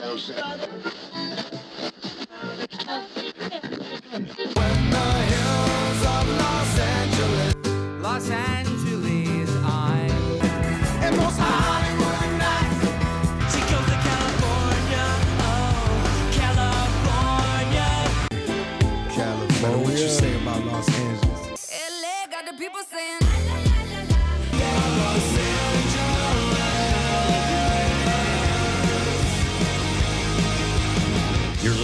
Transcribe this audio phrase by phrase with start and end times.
[0.00, 0.32] Los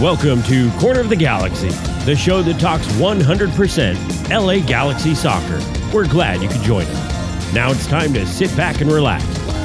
[0.00, 1.68] Welcome to Corner of the Galaxy,
[2.06, 5.60] the show that talks 100% LA Galaxy soccer.
[5.92, 7.52] We're glad you could join us.
[7.52, 9.22] Now it's time to sit back and relax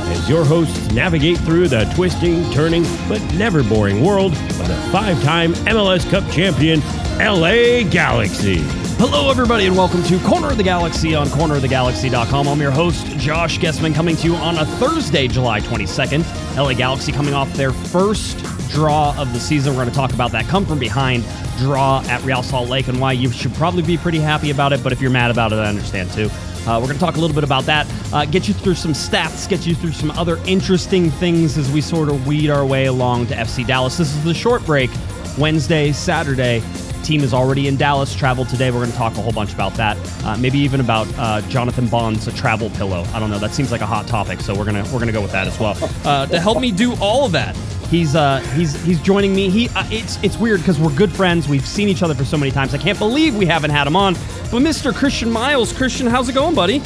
[0.09, 5.23] as your hosts navigate through the twisting, turning, but never boring world of the five
[5.23, 6.81] time MLS Cup champion
[7.17, 8.57] LA Galaxy.
[8.97, 12.47] Hello, everybody, and welcome to Corner of the Galaxy on cornerofthegalaxy.com.
[12.49, 16.57] I'm your host, Josh Gessman, coming to you on a Thursday, July 22nd.
[16.57, 18.37] LA Galaxy coming off their first
[18.75, 19.73] draw of the season.
[19.73, 21.23] We're going to talk about that come from behind
[21.57, 24.83] draw at Real Salt Lake and why you should probably be pretty happy about it.
[24.83, 26.29] But if you're mad about it, I understand too.
[26.67, 28.91] Uh, we're going to talk a little bit about that, uh, get you through some
[28.91, 32.87] stats, get you through some other interesting things as we sort of weed our way
[32.87, 33.97] along to FC Dallas.
[33.97, 34.89] This is the short break,
[35.37, 36.61] Wednesday, Saturday.
[37.03, 38.71] Team is already in Dallas, traveled today.
[38.71, 39.95] We're going to talk a whole bunch about that.
[40.25, 43.05] Uh, maybe even about uh, Jonathan Bond's travel pillow.
[43.13, 43.37] I don't know.
[43.37, 45.59] That seems like a hot topic, so we're gonna we're gonna go with that as
[45.59, 45.77] well.
[46.03, 47.55] Uh, to help me do all of that,
[47.89, 49.49] he's uh he's he's joining me.
[49.49, 51.47] He uh, it's it's weird because we're good friends.
[51.47, 52.73] We've seen each other for so many times.
[52.73, 54.13] I can't believe we haven't had him on.
[54.51, 54.93] But Mr.
[54.93, 56.81] Christian Miles, Christian, how's it going, buddy?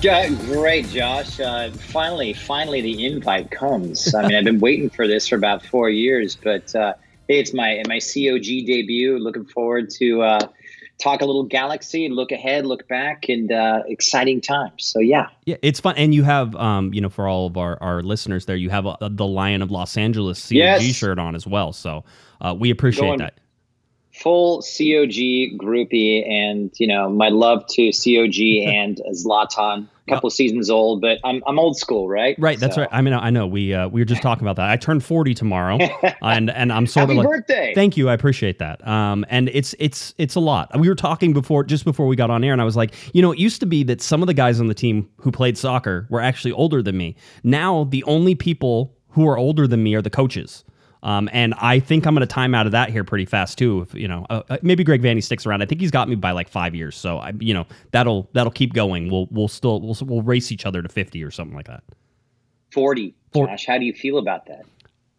[0.00, 1.40] Yeah, great, Josh.
[1.40, 4.14] Uh, finally, finally, the invite comes.
[4.14, 6.92] I mean, I've been waiting for this for about four years, but uh,
[7.28, 9.18] it's my my COG debut.
[9.18, 10.48] Looking forward to uh,
[10.98, 14.84] talk a little Galaxy, look ahead, look back, and uh, exciting times.
[14.86, 17.76] So yeah, Yeah, it's fun, and you have, um, you know, for all of our,
[17.82, 20.82] our listeners there, you have uh the Lion of Los Angeles COG Yes.
[20.94, 21.72] shirt on as well.
[21.72, 22.04] So
[22.40, 23.38] uh, we appreciate Going- that.
[24.14, 29.88] Full COG groupie, and you know my love to COG and Zlatan.
[30.06, 32.36] A couple seasons old, but I'm I'm old school, right?
[32.38, 32.90] Right, that's So- right.
[32.92, 34.68] I mean, I know we uh, we were just talking about that.
[34.68, 35.78] I turned forty tomorrow,
[36.22, 37.72] and and I'm sort Happy of like, birthday!
[37.74, 38.86] Thank you, I appreciate that.
[38.86, 40.78] Um, and it's it's it's a lot.
[40.78, 43.22] We were talking before, just before we got on air, and I was like, you
[43.22, 45.56] know, it used to be that some of the guys on the team who played
[45.56, 47.16] soccer were actually older than me.
[47.42, 50.64] Now the only people who are older than me are the coaches.
[51.04, 53.82] Um, and I think I'm going to time out of that here pretty fast too.
[53.82, 55.62] If you know, uh, uh, maybe Greg Vanney sticks around.
[55.62, 58.50] I think he's got me by like five years, so I, you know, that'll that'll
[58.50, 59.10] keep going.
[59.10, 61.84] We'll we'll still we'll we'll race each other to 50 or something like that.
[62.72, 63.14] Forty.
[63.32, 64.64] Four- Josh, how do you feel about that?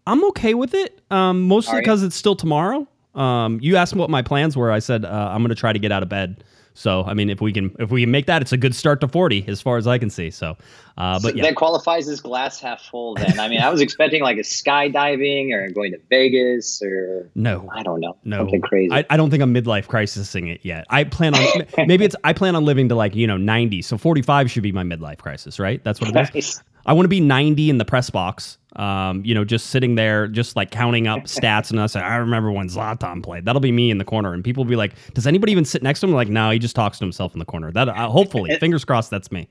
[0.07, 2.88] I'm okay with it, um, mostly because it's still tomorrow.
[3.13, 4.72] Um, you asked me what my plans were.
[4.72, 6.44] I said uh, I'm going to try to get out of bed.
[6.75, 9.00] So I mean, if we can if we can make that, it's a good start
[9.02, 10.30] to 40 as far as I can see.
[10.30, 10.58] So,
[10.97, 13.16] uh, So but yeah, that qualifies as glass half full.
[13.16, 17.69] Then I mean, I was expecting like a skydiving or going to Vegas or no,
[17.74, 18.94] I don't know no, something crazy.
[18.94, 20.85] I, I don't think I'm midlife crisising it yet.
[20.90, 23.81] I plan on maybe it's I plan on living to like you know 90.
[23.81, 25.81] So 45 should be my midlife crisis, right?
[25.84, 26.34] That's what it is.
[26.34, 26.64] Nice.
[26.85, 28.58] I want to be 90 in the press box.
[28.75, 31.96] Um, you know, just sitting there, just like counting up stats and us.
[31.96, 33.46] I remember when Zlatan played.
[33.46, 35.81] That'll be me in the corner, and people will be like, "Does anybody even sit
[35.81, 37.72] next to him?" Like, no, he just talks to himself in the corner.
[37.72, 39.47] That uh, hopefully, fingers crossed, that's me.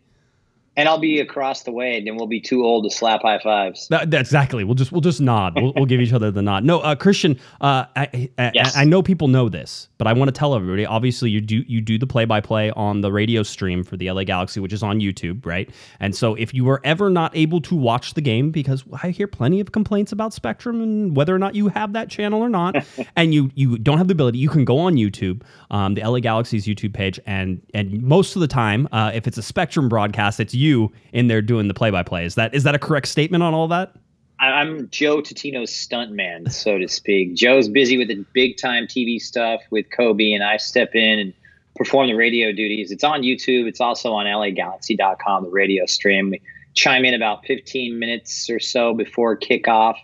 [0.77, 3.39] And I'll be across the way, and then we'll be too old to slap high
[3.39, 3.87] fives.
[3.89, 4.65] That, that- exactly.
[4.65, 5.55] We'll just we'll just nod.
[5.55, 6.65] We'll, we'll give each other the nod.
[6.65, 7.39] No, uh, Christian.
[7.61, 8.77] Uh, I, I, Yes.
[8.77, 10.85] I know people know this, but I want to tell everybody.
[10.87, 14.11] Obviously, you do you do the play by play on the radio stream for the
[14.11, 15.69] LA Galaxy, which is on YouTube, right?
[16.01, 19.27] And so, if you were ever not able to watch the game, because I hear
[19.27, 22.77] plenty of complaints about Spectrum and whether or not you have that channel or not,
[23.17, 26.19] and you you don't have the ability, you can go on YouTube, um, the LA
[26.21, 30.41] Galaxy's YouTube page, and and most of the time, uh, if it's a Spectrum broadcast,
[30.41, 30.64] it's you
[31.13, 32.25] in there doing the play by play.
[32.25, 33.95] Is that is that a correct statement on all that?
[34.41, 37.35] I'm Joe Tutino's stuntman, so to speak.
[37.35, 41.35] Joe's busy with the big time TV stuff with Cobi, and I step in and
[41.77, 42.91] perform the radio duties.
[42.91, 43.67] It's on YouTube.
[43.67, 46.31] It's also on LAGalaxy.com, the radio stream.
[46.31, 46.43] We
[46.75, 49.97] chime in about 15 minutes or so before kickoff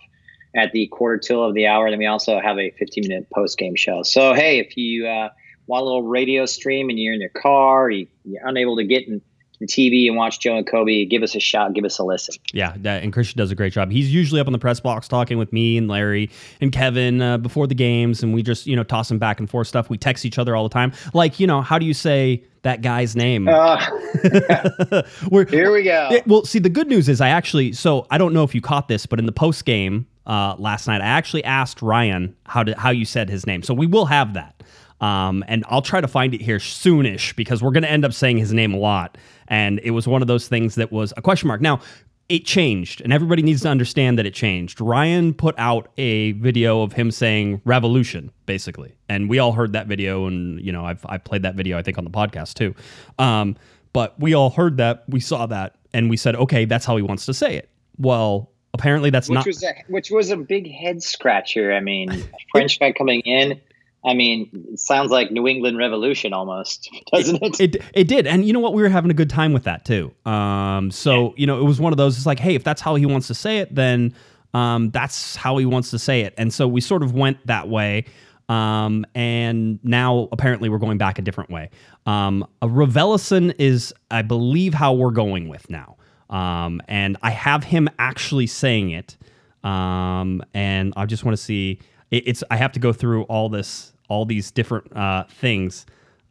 [0.55, 1.89] at the quarter till of the hour.
[1.89, 4.03] Then we also have a 15 minute post game show.
[4.03, 5.29] So, hey, if you uh,
[5.67, 9.07] want a little radio stream and you're in your car, you, you're unable to get
[9.07, 9.21] in
[9.61, 12.35] the TV and watch Joe and Cobi, give us a shot, give us a listen.
[12.51, 13.91] Yeah, and Christian does a great job.
[13.91, 16.29] He's usually up on the press box talking with me and Larry
[16.59, 19.49] and Kevin uh, before the games, and we just you know toss him back and
[19.49, 19.89] forth stuff.
[19.89, 20.91] We text each other all the time.
[21.13, 23.47] Like you know, how do you say that guy's name?
[23.47, 23.77] Uh,
[25.49, 26.09] here we go.
[26.11, 28.61] It, well, see, the good news is I actually so I don't know if you
[28.61, 32.63] caught this, but in the post game uh, last night, I actually asked Ryan how
[32.63, 33.61] to how you said his name.
[33.61, 34.63] So we will have that.
[35.01, 38.13] Um, and I'll try to find it here soonish because we're going to end up
[38.13, 39.17] saying his name a lot.
[39.51, 41.59] And it was one of those things that was a question mark.
[41.61, 41.81] Now,
[42.29, 44.79] it changed, and everybody needs to understand that it changed.
[44.79, 48.95] Ryan put out a video of him saying revolution, basically.
[49.09, 51.81] And we all heard that video, and, you know, I've, I played that video, I
[51.81, 52.73] think, on the podcast too.
[53.19, 53.57] Um,
[53.91, 57.03] but we all heard that, we saw that, and we said, okay, that's how he
[57.03, 57.69] wants to say it.
[57.97, 59.45] Well, apparently that's which not.
[59.47, 61.73] Was a, which was a big head scratcher.
[61.73, 62.23] I mean,
[62.53, 63.59] French guy coming in
[64.03, 67.59] I mean, it sounds like New England Revolution almost, doesn't it?
[67.59, 68.73] It, it, it did, and you know what?
[68.73, 70.11] We were having a good time with that too.
[70.25, 71.29] Um, so yeah.
[71.37, 72.17] you know, it was one of those.
[72.17, 74.13] It's like, hey, if that's how he wants to say it, then
[74.53, 76.33] um, that's how he wants to say it.
[76.37, 78.05] And so we sort of went that way.
[78.49, 81.69] Um, and now apparently we're going back a different way.
[82.05, 85.95] Um, a Revelison is, I believe, how we're going with now.
[86.29, 89.15] Um, and I have him actually saying it.
[89.63, 91.79] Um, and I just want to see.
[92.11, 95.85] It, it's I have to go through all this all these different uh, things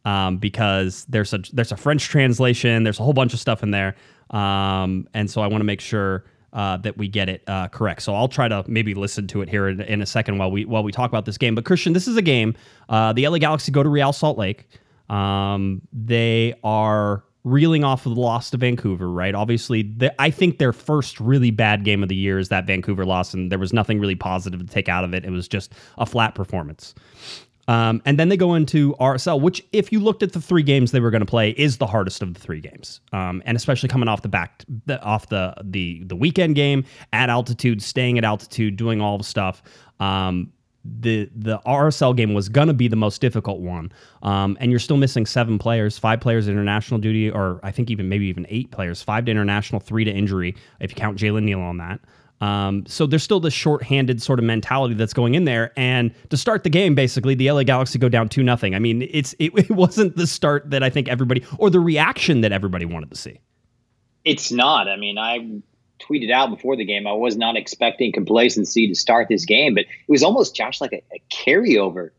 [0.05, 2.83] um, because there's a there's a French translation.
[2.83, 3.95] There's a whole bunch of stuff in there,
[4.29, 8.01] um, and so I want to make sure uh, that we get it uh, correct.
[8.01, 10.65] So I'll try to maybe listen to it here in, in, a second while we
[10.65, 11.55] while we talk about this game.
[11.55, 12.55] But Christian, this is a game.
[12.89, 14.67] Uh, the LA Galaxy go to Real Salt Lake.
[15.09, 19.33] Um, they are reeling off of the loss to Vancouver, right?
[19.33, 23.05] Obviously, the, I think their first really bad game of the year is that Vancouver
[23.05, 25.25] loss, and there was nothing really positive to take out of it.
[25.25, 26.93] It was just a flat performance.
[27.67, 30.91] Um, and then they go into RSL, which, if you looked at the three games
[30.91, 33.01] they were going to play, is the hardest of the three games.
[33.13, 36.83] Um, and especially coming off the back, the, off the the the weekend game
[37.13, 39.63] at altitude, staying at altitude, doing all the stuff.
[39.99, 40.51] Um,
[40.83, 43.91] the the RSL game was gonna be the most difficult one,
[44.23, 48.09] um, and you're still missing seven players, five players international duty, or I think even
[48.09, 51.61] maybe even eight players, five to international, three to injury, if you count Jalen Neal
[51.61, 51.99] on that.
[52.41, 55.71] Um, so there's still this short-handed sort of mentality that's going in there.
[55.77, 58.73] And to start the game, basically, the LA Galaxy go down two nothing.
[58.73, 62.41] I mean, it's it, it wasn't the start that I think everybody or the reaction
[62.41, 63.39] that everybody wanted to see.
[64.25, 64.87] It's not.
[64.87, 65.61] I mean, I
[66.07, 69.83] tweeted out before the game I was not expecting complacency to start this game, but
[69.83, 72.09] it was almost Josh like a, a carryover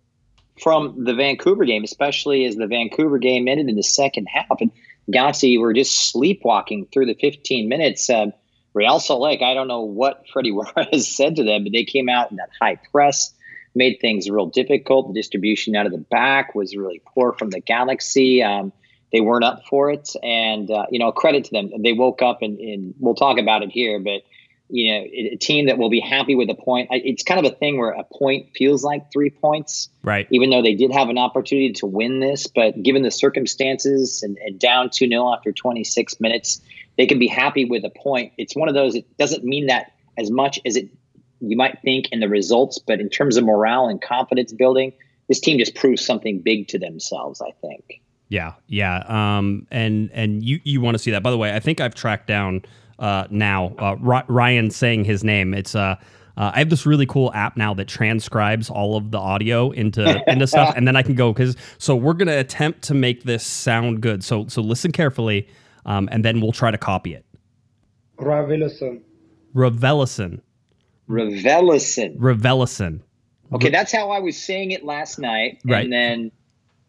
[0.61, 4.71] from the Vancouver game, especially as the Vancouver game ended in the second half and
[5.11, 8.09] Galaxy were just sleepwalking through the 15 minutes.
[8.09, 8.27] Uh,
[8.75, 12.09] Real Salt Lake, I don't know what Freddy Juarez said to them, but they came
[12.09, 13.33] out in that high press,
[13.75, 15.09] made things real difficult.
[15.09, 18.43] The distribution out of the back was really poor from the Galaxy.
[18.43, 18.73] Um,
[19.13, 21.71] they weren't up for it, and uh, you know, credit to them.
[21.83, 24.23] They woke up, and, and we'll talk about it here, but
[24.73, 26.89] you know, a team that will be happy with a point.
[26.91, 30.27] It's kind of a thing where a point feels like three points, right?
[30.31, 34.39] Even though they did have an opportunity to win this, but given the circumstances and,
[34.39, 36.63] and down two 0 after 26 minutes,
[36.97, 38.33] they can be happy with a point.
[38.39, 38.95] It's one of those.
[38.95, 40.89] It doesn't mean that as much as it
[41.41, 44.93] you might think in the results, but in terms of morale and confidence building,
[45.29, 47.43] this team just proves something big to themselves.
[47.43, 48.01] I think.
[48.33, 51.23] Yeah, yeah, um, and and you you want to see that?
[51.23, 52.63] By the way, I think I've tracked down
[52.99, 55.53] uh, now uh, Ryan saying his name.
[55.53, 55.97] It's uh,
[56.39, 60.23] uh, I have this really cool app now that transcribes all of the audio into
[60.31, 63.47] into stuff, and then I can go because so we're gonna attempt to make this
[63.47, 64.25] sound good.
[64.25, 65.47] So so listen carefully
[65.85, 67.25] um, and then we'll try to copy it.
[68.19, 69.03] Ravelison.
[69.55, 70.41] Ravelison.
[71.09, 72.19] Ravelison.
[72.19, 73.01] Ravelison.
[73.53, 75.61] Okay, that's how I was saying it last night.
[75.65, 75.85] Right.
[75.85, 76.33] And then,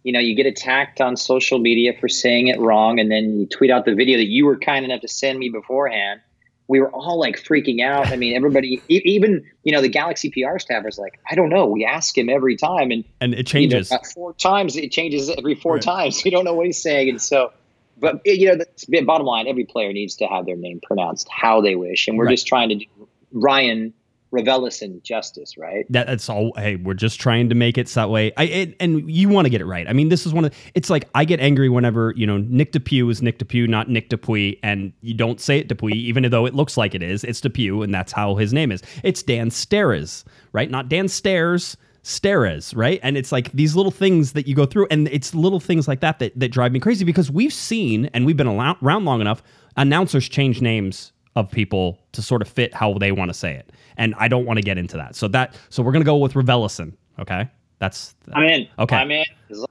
[0.04, 3.46] you know, you get attacked on social media for saying it wrong, and then you
[3.46, 6.22] tweet out the video that you were kind enough to send me beforehand.
[6.68, 8.08] We were all like freaking out.
[8.08, 11.66] I mean, everybody, even you know, the Galaxy PR staff was like, "I don't know."
[11.66, 14.76] We ask him every time, and and it changes you know, four times.
[14.76, 15.82] It changes every four right.
[15.82, 16.22] times.
[16.26, 17.52] We don't know what he's saying, and so
[17.98, 21.62] but you know, the bottom line, every player needs to have their name pronounced how
[21.62, 22.32] they wish, and we're right.
[22.32, 22.86] just trying to do
[23.32, 23.94] Ryan
[24.34, 25.86] Ravelison justice, right?
[25.92, 26.54] That, that's all.
[26.56, 28.32] Hey, we're just trying to make it that way.
[28.36, 29.88] I it, and you want to get it right.
[29.88, 30.54] I mean, this is one of.
[30.74, 34.10] It's like I get angry whenever you know Nick DePuy is Nick DePuy, not Nick
[34.10, 37.24] Dupuis, and you don't say it DePuy, even though it looks like it is.
[37.24, 38.82] It's DePuy, and that's how his name is.
[39.04, 40.70] It's Dan Steres, right?
[40.70, 43.00] Not Dan Stairs Steres, right?
[43.04, 46.00] And it's like these little things that you go through, and it's little things like
[46.00, 49.44] that that, that drive me crazy because we've seen and we've been around long enough.
[49.78, 53.72] Announcers change names of people to sort of fit how they want to say it,
[53.98, 55.16] and I don't want to get into that.
[55.16, 56.94] So that so we're gonna go with Revelison.
[57.20, 57.50] Okay,
[57.80, 58.68] that's I'm in.
[58.80, 59.26] Okay, I'm in.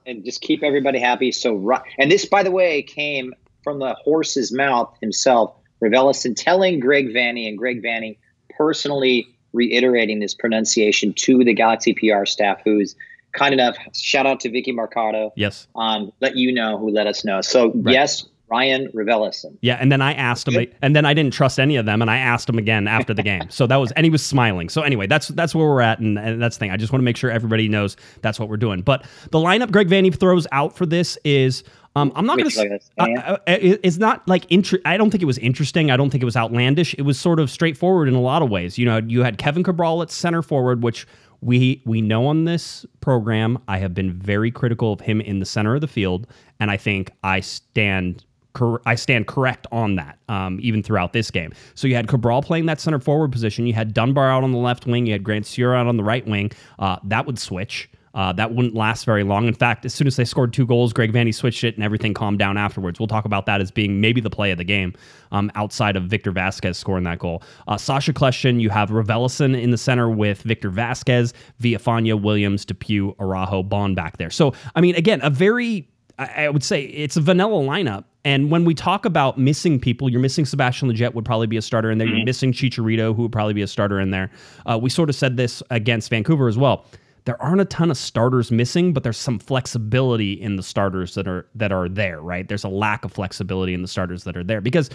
[0.07, 1.33] And Just keep everybody happy.
[1.33, 7.09] So and this, by the way, came from the horse's mouth himself, Raveloson, telling Greg
[7.09, 8.19] Vanney and Greg Vanney
[8.57, 12.95] personally reiterating this pronunciation to the Galaxy PR staff, who's
[13.33, 13.77] kind enough.
[13.95, 15.33] Shout out to Vicky Mercado.
[15.37, 15.67] Yes.
[15.75, 17.41] Um, let you know who let us know.
[17.41, 17.95] So Right.
[17.95, 19.57] yes, Ryan Raveloson.
[19.63, 22.11] Yeah, and then I asked him, and then I didn't trust any of them, and
[22.11, 23.49] I asked him again after the game.
[23.49, 24.69] So that was, and he was smiling.
[24.69, 26.71] So anyway, that's that's where we're at, and, and that's the thing.
[26.71, 28.83] I just want to make sure everybody knows that's what we're doing.
[28.83, 31.65] But the lineup Greg Vanney throws out for this is,
[31.97, 32.81] um, I'm not going to.
[32.99, 35.91] Uh, uh, it's not like inter- I don't think it was interesting.
[35.91, 36.95] I don't think it was outlandish.
[36.95, 38.79] It was sort of straightforward in a lot of ways.
[38.79, 41.07] You know, you had Kevin Cabral at center forward, which
[41.41, 43.59] we we know on this program.
[43.69, 46.27] I have been very critical of him in the center of the field,
[46.61, 48.25] and I think I stand.
[48.55, 51.53] Cor- I stand correct on that, um, even throughout this game.
[51.75, 53.67] So you had Cabral playing that center forward position.
[53.67, 55.07] You had Dunbar out on the left wing.
[55.07, 56.53] You had Grandsir out on the right wing.
[56.79, 57.89] Uh, that would switch.
[58.15, 59.49] Uh, that wouldn't last very long.
[59.49, 62.13] In fact, as soon as they scored two goals, Greg Vanney switched it and everything
[62.13, 63.01] calmed down afterwards.
[63.01, 64.93] We'll talk about that as being maybe the play of the game
[65.31, 67.43] um, outside of Victor Vasquez scoring that goal.
[67.67, 71.33] Uh, Sacha Kljestan, you have Raveloson in the center with Victor Vasquez,
[71.63, 74.31] Villafaña, Williams, DePuy, Araujo, Bond back there.
[74.31, 78.05] So, I mean, again, a very I I would say it's a vanilla lineup.
[78.25, 81.63] And when we talk about missing people, you're missing Sebastian Lletget would probably be a
[81.63, 82.07] starter in there.
[82.07, 84.31] You're missing Chicharito, who would probably be a starter in there.
[84.65, 86.87] Uh, we sort of said this against Vancouver as well.
[87.25, 91.27] There aren't a ton of starters missing, but there's some flexibility in the starters that
[91.29, 92.47] are that are there, right?
[92.47, 94.91] There's a lack of flexibility in the starters that are there because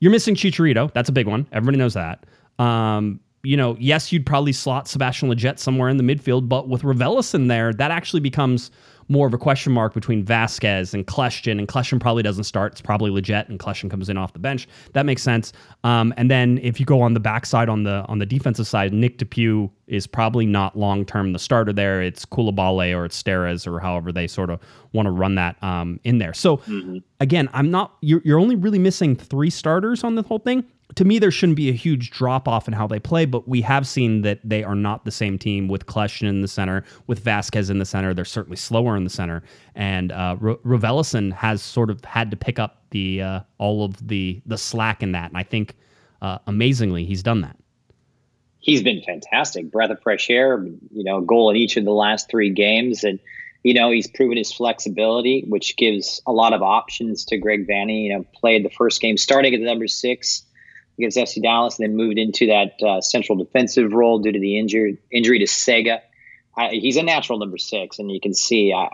[0.00, 0.92] you're missing Chicharito.
[0.92, 1.46] That's a big one.
[1.52, 2.24] Everybody knows that.
[2.58, 6.82] Um, you know, yes, you'd probably slot Sebastian Lletget somewhere in the midfield, but with
[6.82, 8.70] Raveloson there, that actually becomes
[9.08, 12.72] more of a question mark between Vasquez and Kljestan, and Kljestan probably doesn't start.
[12.72, 14.68] It's probably Lletget, and Kljestan comes in off the bench.
[14.92, 15.52] That makes sense.
[15.84, 18.92] Um, and then if you go on the backside on the on the defensive side,
[18.92, 22.02] Nick DePuy is probably not long term the starter there.
[22.02, 24.60] It's Coulibaly or it's Steres or however they sort of
[24.92, 26.34] want to run that um, in there.
[26.34, 26.60] So
[27.20, 27.96] again, I'm not.
[28.00, 30.64] You're, you're only really missing three starters on the whole thing
[30.94, 33.60] to me, there shouldn't be a huge drop off in how they play, but we
[33.62, 37.18] have seen that they are not the same team with Kljestan in the center, with
[37.18, 38.14] Vasquez in the center.
[38.14, 39.42] They're certainly slower in the center,
[39.74, 44.06] and uh, R- Raveloson has sort of had to pick up the uh, all of
[44.06, 45.74] the the slack in that, and I think
[46.22, 47.56] uh, amazingly he's done that.
[48.66, 49.70] he's been fantastic.
[49.70, 53.04] Breath of fresh air, you know, goal in each of the last three games.
[53.04, 53.20] And,
[53.62, 58.04] you know, he's proven his flexibility, which gives a lot of options to Greg Vanney.
[58.04, 60.42] You know, played the first game starting at the number six
[60.98, 64.58] against FC Dallas, and then moved into that uh, central defensive role due to the
[64.58, 66.00] injury injury to Sega.
[66.58, 68.88] I, he's a natural number six, and you can see I,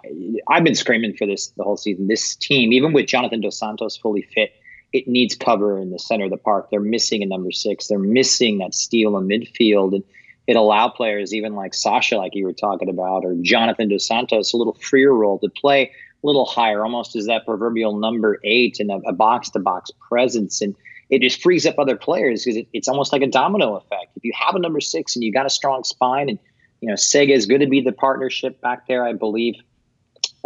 [0.49, 2.09] I've been screaming for this the whole season.
[2.09, 4.53] This team, even with Jonathan Dos Santos fully fit,
[4.93, 6.69] it needs cover in the center of the park.
[6.71, 7.87] They're missing a number six.
[7.89, 10.05] They're missing that steal in midfield, and
[10.47, 14.53] it allow players, even like Sacha, like you were talking about, or Jonathan Dos Santos,
[14.53, 15.93] a little freer role to play
[16.23, 20.61] a little higher, almost as that proverbial number eight and a box to box presence.
[20.61, 20.75] And
[21.13, 24.17] it just frees up other players because it, it's almost like a domino effect.
[24.17, 26.39] If you have a number six and you got a strong spine, and
[26.81, 29.57] you know Sega is going to be the partnership back there, I believe,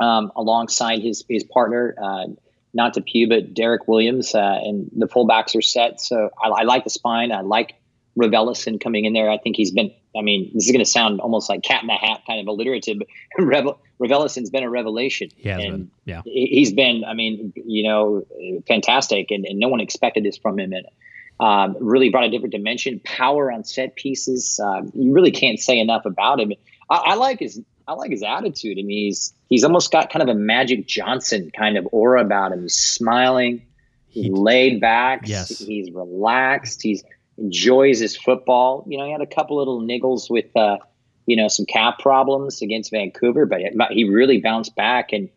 [0.00, 2.26] um, alongside his his partner, uh,
[2.74, 6.00] not DePuy, but Derrick Williams, uh, and the fullbacks are set.
[6.00, 7.30] So I, I like the spine.
[7.30, 7.76] I like
[8.18, 9.30] Raveloson coming in there.
[9.30, 9.92] I think he's been.
[10.18, 12.48] I mean, this is going to sound almost like cat in the hat, kind of
[12.48, 12.98] alliterative.
[12.98, 13.06] But
[13.38, 15.30] Revel, Ravelison's been a revelation.
[15.36, 16.22] He has and been, yeah.
[16.24, 17.04] he- He's been.
[17.04, 18.26] I mean, you know,
[18.66, 20.72] fantastic, and, and no one expected this from him.
[20.72, 20.86] And
[21.38, 24.58] um, really brought a different dimension, power on set pieces.
[24.62, 26.52] Um, you really can't say enough about him.
[26.90, 27.60] I, I like his.
[27.88, 28.78] I like his attitude.
[28.78, 32.52] I mean, he's he's almost got kind of a Magic Johnson kind of aura about
[32.52, 32.62] him.
[32.62, 33.62] He's smiling.
[34.08, 35.22] He's He- laid back.
[35.28, 35.56] Yes.
[35.58, 36.82] He's relaxed.
[36.82, 37.04] He's
[37.38, 38.84] enjoys his football.
[38.88, 40.78] You know, he had a couple little niggles with, uh,
[41.26, 45.12] you know, some cap problems against Vancouver, but it, he really bounced back.
[45.12, 45.28] And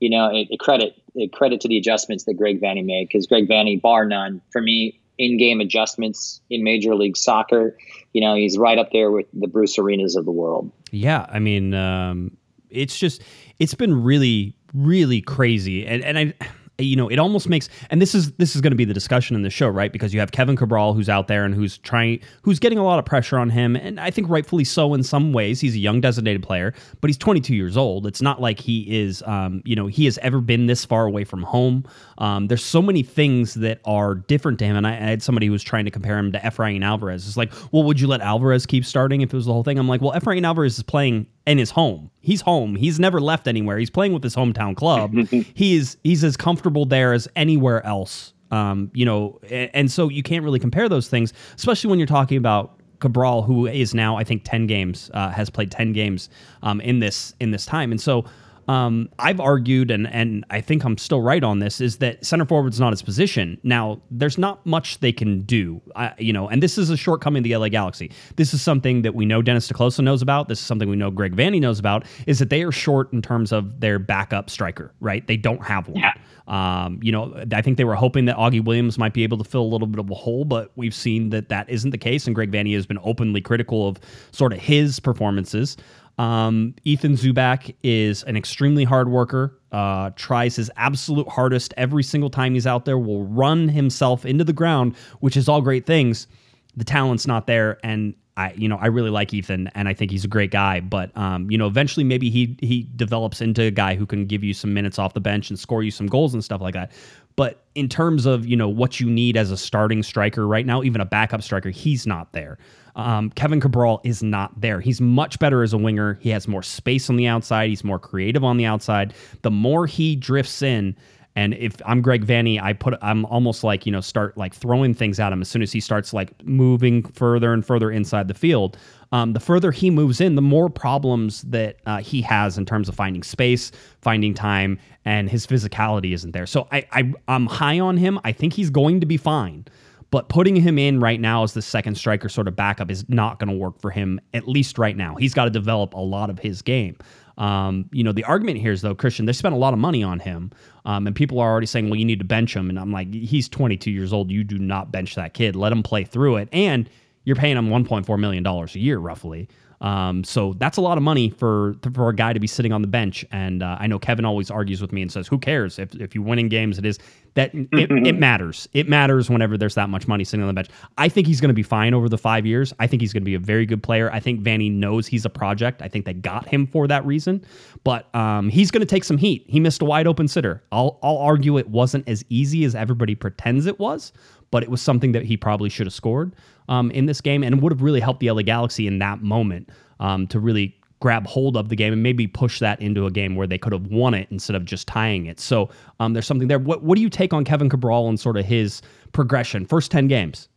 [0.00, 3.26] you know, it, it credit it credit to the adjustments that Greg Vanney made because
[3.26, 7.76] Greg Vanney, bar none, for me, in-game adjustments in Major League Soccer,
[8.12, 10.70] you know, he's right up there with the Bruce Arenas of the world.
[10.90, 12.36] Yeah, I mean, um,
[12.68, 13.22] it's just
[13.58, 16.34] it's been really, really crazy, and and I.
[16.78, 19.34] You know, it almost makes, and this is this is going to be the discussion
[19.34, 19.90] in the show, right?
[19.90, 22.98] Because you have Kevin Cabral who's out there and who's trying, who's getting a lot
[22.98, 25.60] of pressure on him, and I think rightfully so in some ways.
[25.60, 28.06] He's a young designated player, but he's 22 years old.
[28.06, 31.24] It's not like he is, um, you know, he has ever been this far away
[31.24, 31.84] from home.
[32.18, 35.46] Um, there's so many things that are different to him, and I, I had somebody
[35.46, 37.26] who was trying to compare him to Efrain Alvarez.
[37.26, 39.78] It's like, well, would you let Alvarez keep starting if it was the whole thing?
[39.78, 42.10] I'm like, well, Efrain Alvarez is playing in his home.
[42.20, 42.76] He's home.
[42.76, 43.78] He's never left anywhere.
[43.78, 45.14] He's playing with his hometown club.
[45.54, 48.32] he is he's as comfortable there as anywhere else.
[48.50, 52.06] Um, you know, and, and so you can't really compare those things, especially when you're
[52.06, 56.28] talking about Cabral, who is now I think ten games uh, has played ten games
[56.62, 58.24] um, in this in this time, and so
[58.68, 62.44] Um, I've argued, and and I think I'm still right on this, is that center
[62.44, 63.58] forward's not his position.
[63.62, 67.40] Now, there's not much they can do, I, you know, and this is a shortcoming
[67.40, 68.10] of the LA Galaxy.
[68.36, 70.48] This is something that we know Dennis te Kloese knows about.
[70.48, 72.04] This is something we know Greg Vanney knows about.
[72.26, 75.26] Is that they are short in terms of their backup striker, right?
[75.26, 76.00] They don't have one.
[76.00, 76.14] Yeah.
[76.48, 79.44] Um, you know, I think they were hoping that Augie Williams might be able to
[79.44, 82.26] fill a little bit of a hole, but we've seen that that isn't the case.
[82.26, 83.98] And Greg Vanney has been openly critical of
[84.30, 85.76] sort of his performances.
[86.18, 92.30] Um, Ethan Zubak is an extremely hard worker, uh, tries his absolute hardest every single
[92.30, 96.26] time he's out there, will run himself into the ground, which is all great things.
[96.74, 97.78] The talent's not there.
[97.84, 100.80] And I, you know, I really like Ethan and I think he's a great guy,
[100.80, 104.44] but, um, you know, eventually maybe he, he develops into a guy who can give
[104.44, 106.92] you some minutes off the bench and score you some goals and stuff like that.
[107.36, 110.82] But in terms of, you know, what you need as a starting striker right now,
[110.82, 112.58] even a backup striker, he's not there.
[112.96, 114.80] Um, Kevin Cabral is not there.
[114.80, 116.18] He's much better as a winger.
[116.20, 117.68] He has more space on the outside.
[117.68, 119.14] He's more creative on the outside.
[119.42, 120.96] The more he drifts in,
[121.36, 124.94] and if I'm Greg Vanney, I put I'm almost like you know start like throwing
[124.94, 128.34] things at him as soon as he starts like moving further and further inside the
[128.34, 128.78] field.
[129.12, 132.88] Um, the further he moves in, the more problems that uh, he has in terms
[132.88, 136.46] of finding space, finding time, and his physicality isn't there.
[136.46, 138.18] So I, I I'm high on him.
[138.24, 139.66] I think he's going to be fine.
[140.10, 143.38] But putting him in right now as the second striker sort of backup is not
[143.38, 145.16] going to work for him, at least right now.
[145.16, 146.96] He's got to develop a lot of his game.
[147.38, 150.02] Um, you know, the argument here is though, Christian, they spent a lot of money
[150.02, 150.52] on him,
[150.84, 152.70] um, and people are already saying, well, you need to bench him.
[152.70, 154.30] And I'm like, he's 22 years old.
[154.30, 155.56] You do not bench that kid.
[155.56, 156.48] Let him play through it.
[156.52, 156.88] And
[157.24, 159.48] you're paying him 1.4 million dollars a year, roughly.
[159.80, 162.82] Um, so that's a lot of money for for a guy to be sitting on
[162.82, 163.24] the bench.
[163.30, 166.14] And uh, I know Kevin always argues with me and says, "Who cares if if
[166.14, 166.78] you win in games?
[166.78, 166.98] It is
[167.34, 168.68] that it, it matters.
[168.72, 170.68] It matters whenever there's that much money sitting on the bench.
[170.96, 172.72] I think he's going to be fine over the five years.
[172.78, 174.10] I think he's going to be a very good player.
[174.10, 175.82] I think Vanney knows he's a project.
[175.82, 177.44] I think they got him for that reason.
[177.84, 179.44] But um, he's going to take some heat.
[179.48, 180.62] He missed a wide open sitter.
[180.72, 184.12] I'll I'll argue it wasn't as easy as everybody pretends it was
[184.50, 186.34] but it was something that he probably should have scored
[186.68, 189.68] um, in this game and would have really helped the LA Galaxy in that moment
[190.00, 193.36] um, to really grab hold of the game and maybe push that into a game
[193.36, 195.38] where they could have won it instead of just tying it.
[195.38, 195.68] So
[196.00, 196.58] um, there's something there.
[196.58, 198.80] What, what do you take on Kevin Cabral and sort of his
[199.12, 199.66] progression?
[199.66, 200.48] First 10 games.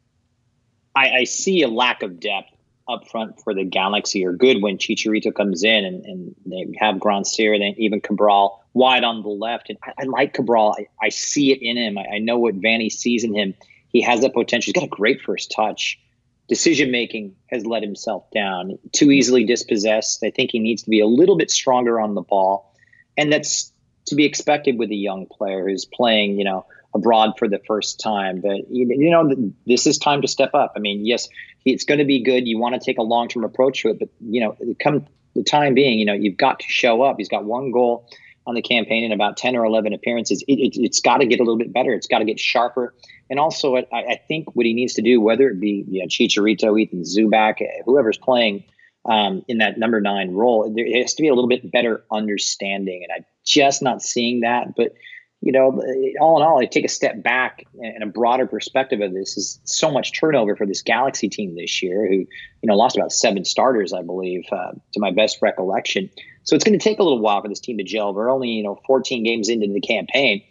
[0.96, 2.52] I, I see a lack of depth
[2.88, 6.96] up front for the Galaxy are good when Chicharito comes in and, and they have
[6.96, 9.70] Grandsir and even Cabral wide on the left.
[9.70, 10.76] And I, I like Cabral.
[10.80, 11.98] I, I, see it in him.
[11.98, 13.54] I, I know what Vanney sees in him
[13.90, 14.72] he has that potential.
[14.74, 16.00] He's got a great first touch.
[16.48, 18.80] Decision making has let himself down.
[18.92, 20.24] Too easily dispossessed.
[20.24, 22.74] I think he needs to be a little bit stronger on the ball,
[23.18, 23.72] and that's
[24.08, 28.00] to be expected with a young player who's playing, you know, abroad for the first
[28.00, 28.42] time.
[28.42, 30.74] But you know, this is time to step up.
[30.76, 31.30] I mean, yes,
[31.66, 32.48] it's going to be good.
[32.48, 35.44] You want to take a long term approach to it, but you know, come the
[35.44, 37.18] time being, you know, you've got to show up.
[37.18, 38.10] He's got one goal
[38.48, 40.44] on the campaign in about 10 or 11 appearances.
[40.48, 41.94] It, it, has got to get a little bit better.
[41.94, 42.96] It's got to get sharper.
[43.30, 46.08] And also, I, I, think what he needs to do, whether it be you know,
[46.08, 48.64] Chicharito, Ethan Zubak, whoever's playing
[49.06, 53.04] um, in that number nine role, there has to be a little bit better understanding.
[53.04, 54.76] And I'm just not seeing that.
[54.76, 54.94] But,
[55.42, 55.82] you know,
[56.20, 59.60] all in all, I take a step back and a broader perspective of this is
[59.64, 62.28] so much turnover for this Galaxy team this year, who, you
[62.64, 66.10] know, lost about seven starters, I believe, uh, to my best recollection.
[66.44, 68.14] So it's going to take a little while for this team to gel.
[68.14, 70.42] We're only, you know, 14 games into the campaign.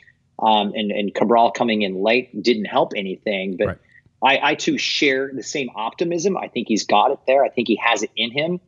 [0.40, 3.57] Um, and, and Cabral coming in late didn't help anything.
[3.57, 3.79] But right.
[4.22, 6.37] I, I too share the same optimism.
[6.37, 7.44] I think he's got it there.
[7.44, 8.61] I think he has it in him.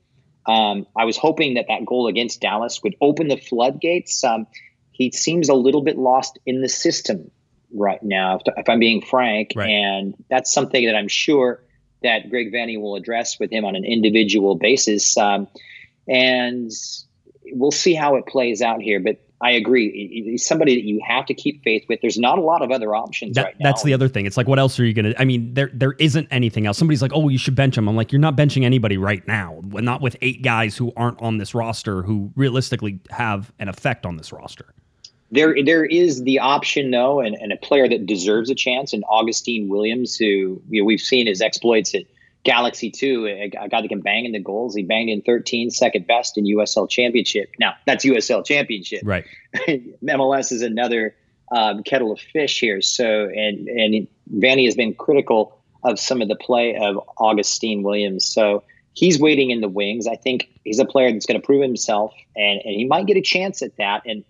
[0.46, 4.24] Um, I was hoping that that goal against Dallas would open the floodgates.
[4.24, 4.46] Um,
[4.90, 7.30] he seems a little bit lost in the system
[7.72, 9.52] right now, if, if I'm being frank.
[9.54, 9.68] Right.
[9.68, 11.62] And that's something that I'm sure
[12.02, 15.16] that Greg Vanney will address with him on an individual basis.
[15.16, 15.46] Um,
[16.08, 16.70] and
[17.52, 19.00] we'll see how it plays out here.
[19.00, 20.22] But I agree.
[20.26, 22.00] He's somebody that you have to keep faith with.
[22.02, 23.70] There's not a lot of other options that, right now.
[23.70, 24.26] That's the other thing.
[24.26, 25.20] It's like, what else are you going to?
[25.20, 26.76] I mean, there there isn't anything else.
[26.76, 27.88] Somebody's like, oh, you should bench him.
[27.88, 29.60] I'm like, you're not benching anybody right now.
[29.64, 34.18] Not with eight guys who aren't on this roster who realistically have an effect on
[34.18, 34.74] this roster.
[35.32, 39.04] There, there is the option though, and, and a player that deserves a chance, and
[39.08, 42.02] Augustine Williams, who you know, we've seen his exploits at
[42.44, 44.74] Galaxy 2, a guy that can bang in the goals.
[44.74, 47.50] He banged in 13, second best in USL Championship.
[47.58, 49.02] Now, that's USL Championship.
[49.04, 49.26] Right.
[49.68, 51.14] MLS is another
[51.52, 52.80] um, kettle of fish here.
[52.80, 58.24] So, and, and Vanney has been critical of some of the play of Augustine Williams.
[58.24, 60.06] So, he's waiting in the wings.
[60.06, 63.16] I think he's a player that's going to prove himself, and, and he might get
[63.16, 64.02] a chance at that.
[64.06, 64.24] And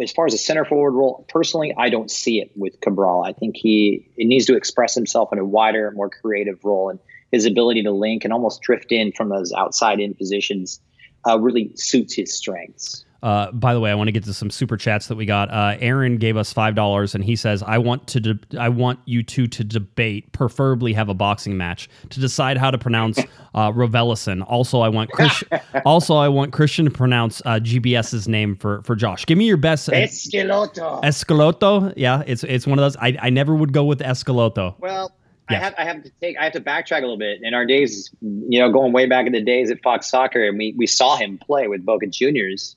[0.00, 3.22] as far as a center forward role, personally, I don't see it with Cabral.
[3.22, 6.90] I think he it needs to express himself in a wider, more creative role.
[6.90, 6.98] And
[7.34, 10.80] his ability to link and almost drift in from those outside in positions
[11.28, 13.04] uh, really suits his strengths.
[13.24, 15.50] Uh, by the way, I want to get to some super chats that we got.
[15.50, 18.98] Uh, Aaron gave us five dollars, and he says, "I want to, de- I want
[19.06, 23.18] you two to debate, preferably have a boxing match to decide how to pronounce
[23.54, 24.44] uh, Rovelison.
[24.46, 25.42] Also, I want Chris-
[25.86, 29.24] also I want Christian to pronounce uh, GBS's name for for Josh.
[29.24, 29.88] Give me your best.
[29.88, 31.02] Uh, Esqueloto.
[31.02, 31.94] Escaloto.
[31.96, 32.96] Yeah, it's it's one of those.
[32.98, 34.78] I, I never would go with Escaloto.
[34.80, 35.10] Well,
[35.50, 35.60] Yes.
[35.60, 37.40] I have I have to take I have to backtrack a little bit.
[37.42, 40.56] In our days, you know, going way back in the days at Fox Soccer, and
[40.56, 42.76] we we saw him play with Boca Juniors.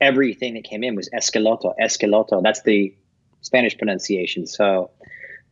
[0.00, 2.42] Everything that came in was Escaloto, Escaloto.
[2.42, 2.94] That's the
[3.40, 4.46] Spanish pronunciation.
[4.46, 4.90] So,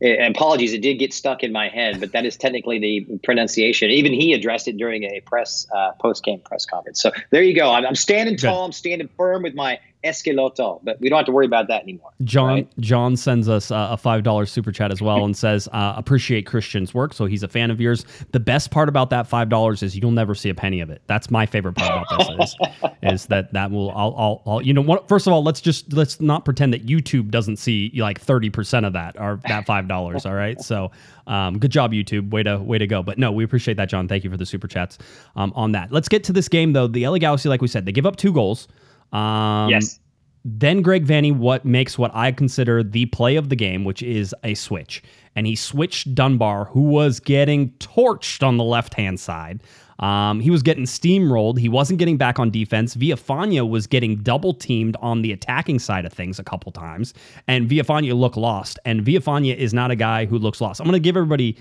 [0.01, 3.89] eh, apologies, it did get stuck in my head, but that is technically the pronunciation.
[3.89, 7.01] Even he addressed it during a press uh, post game press conference.
[7.01, 7.71] So there you go.
[7.71, 8.65] I'm, I'm standing tall.
[8.65, 12.11] I'm standing firm with my Esqueloto, but we don't have to worry about that anymore.
[12.23, 12.79] John right?
[12.79, 16.45] John sends us uh, a five dollar super chat as well and says uh, appreciate
[16.45, 17.13] Christian's work.
[17.13, 18.05] So he's a fan of yours.
[18.31, 21.01] The best part about that five dollars is you'll never see a penny of it.
[21.07, 24.73] That's my favorite part about this is, is that that will I'll, I'll, I'll you
[24.73, 28.19] know what first of all let's just let's not pretend that YouTube doesn't see like
[28.19, 30.25] thirty percent of that or that five dollars.
[30.25, 30.91] all right, so
[31.27, 33.01] um, good job YouTube, way to way to go.
[33.01, 34.07] But no, we appreciate that, John.
[34.07, 34.97] Thank you for the super chats
[35.35, 35.91] um, on that.
[35.91, 36.87] Let's get to this game though.
[36.87, 38.67] The LA Galaxy, like we said, they give up two goals.
[39.13, 39.99] Um, yes.
[40.43, 44.35] then Greg Vanney what makes what I consider the play of the game, which is
[44.43, 45.01] a switch.
[45.35, 49.61] And he switched Dunbar, who was getting torched on the left hand side.
[49.99, 51.57] Um, he was getting steamrolled.
[51.57, 52.95] He wasn't getting back on defense.
[52.95, 57.13] Villafaña was getting double teamed on the attacking side of things a couple times.
[57.47, 58.77] And Villafaña looked lost.
[58.83, 60.81] And Villafaña is not a guy who looks lost.
[60.81, 61.57] I'm going to give everybody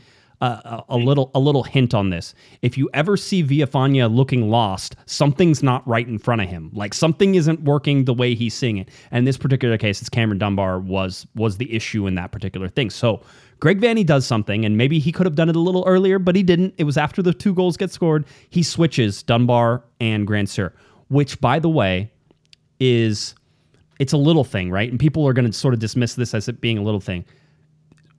[0.88, 2.34] a, little a little hint on this.
[2.62, 6.70] If you ever see Villafaña looking lost, something's not right in front of him.
[6.72, 8.88] Like something isn't working the way he's seeing it.
[9.10, 12.90] And this particular case, it's Cameron Dunbar was was the issue in that particular thing.
[12.90, 13.22] So
[13.60, 16.36] Greg Vanney does something, and maybe he could have done it a little earlier, but
[16.36, 16.74] he didn't.
[16.76, 18.26] It was after the two goals get scored.
[18.50, 20.72] He switches Dunbar and Grandsir,
[21.08, 22.10] which, by the way,
[22.80, 23.34] is
[23.98, 24.90] it's a little thing, right?
[24.90, 27.24] And people are going to sort of dismiss this as it being a little thing.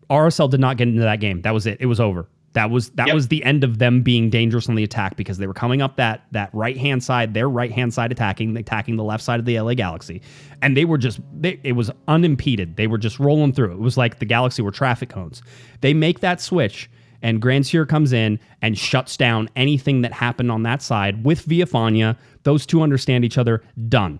[0.10, 1.42] RSL did not get into that game.
[1.42, 1.78] That was it.
[1.80, 2.28] It was over.
[2.54, 3.16] That was that Yep.
[3.16, 5.98] was the end of them being dangerous on the attack because they were coming up
[5.98, 9.46] that that right hand side, their right hand side attacking, attacking the left side of
[9.46, 10.22] the LA Galaxy,
[10.62, 12.78] and they were just they, it was unimpeded.
[12.78, 13.74] They were just rolling through.
[13.74, 15.42] It was like the Galaxy were traffic cones.
[15.82, 16.90] They make that switch,
[17.22, 22.16] and Grandsir comes in and shuts down anything that happened on that side with Villafaña.
[22.44, 23.64] Those two understand each other.
[23.90, 24.20] Done.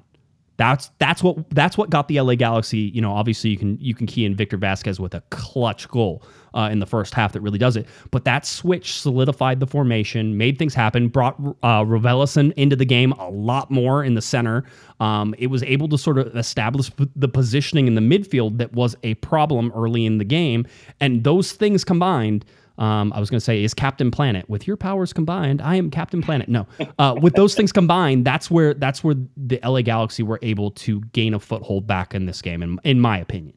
[0.58, 2.80] That's that's what that's what got the LA Galaxy.
[2.94, 6.24] You know, obviously you can you can key in Victor Vasquez with a clutch goal
[6.56, 7.88] uh, in the first half that really does it.
[8.12, 13.30] But that switch solidified the formation, made things happen, brought uh, into the game a
[13.30, 14.64] lot more in the center.
[15.00, 18.96] Um, it was able to sort of establish the positioning in the midfield that was
[19.04, 20.66] a problem early in the game,
[21.00, 22.46] and those things combined.
[22.78, 25.62] Um, I was going to say, is Captain Planet with your powers combined?
[25.62, 26.50] I am Captain Planet.
[26.50, 26.68] No,
[27.00, 31.02] uh, with those things combined, that's where that's where the LA Galaxy were able to
[31.14, 33.54] gain a foothold back in this game, in, in my opinion.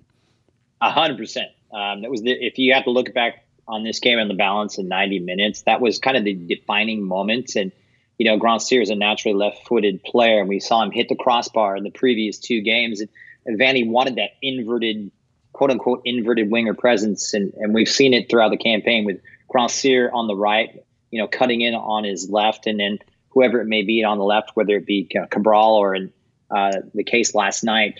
[0.80, 1.50] A hundred percent.
[1.72, 4.34] Um, that was the if you have to look back on this game and the
[4.34, 7.54] balance in 90 minutes, that was kind of the defining moment.
[7.54, 7.70] And
[8.16, 11.76] you know, Grandsir is a naturally left-footed player, and we saw him hit the crossbar
[11.76, 13.00] in the previous two games.
[13.46, 15.12] And Vanney wanted that inverted,
[15.58, 19.72] quote unquote, inverted winger presence, and and we've seen it throughout the campaign with Grand
[20.12, 23.82] on the right, you know, cutting in on his left, and then whoever it may
[23.82, 26.12] be on the left, whether it be Cabral or in
[26.48, 27.98] uh, the case last night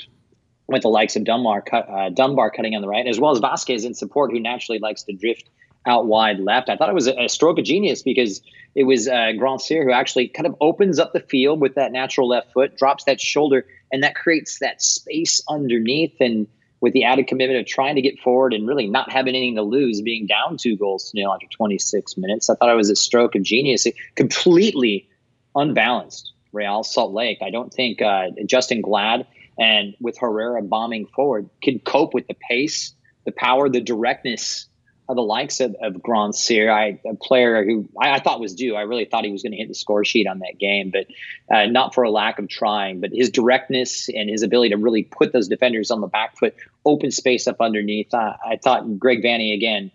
[0.69, 3.85] with the likes of Dunbar, uh, Dunbar cutting on the right, as well as Vasquez
[3.85, 5.51] in support, who naturally likes to drift
[5.85, 6.69] out wide left.
[6.69, 8.41] I thought it was a, stroke of genius because
[8.77, 12.53] it was uh, who actually kind of opens up the field with that natural left
[12.53, 16.15] foot, drops that shoulder, and that creates that space underneath.
[16.21, 16.47] And
[16.81, 19.63] with the added commitment of trying to get forward and really not having anything to
[19.63, 22.97] lose, being down two goals to nil after 26 minutes, I thought it was a
[22.97, 23.87] stroke of genius.
[23.87, 25.09] It completely
[25.55, 27.39] unbalanced Real Salt Lake.
[27.43, 29.27] I don't think uh, Justen Glad
[29.59, 34.68] and with Herrera bombing forward could cope with the pace, the power, the directness
[35.15, 36.71] the likes of, of Grandsir.
[36.71, 38.77] I, a player who I, I thought was due.
[38.77, 41.07] I really thought he was going to hit the score sheet on that game, but
[41.55, 43.01] uh, not for a lack of trying.
[43.01, 46.55] But his directness and his ability to really put those defenders on the back foot,
[46.85, 48.13] open space up underneath.
[48.13, 49.91] Uh, I thought Greg Vanney again.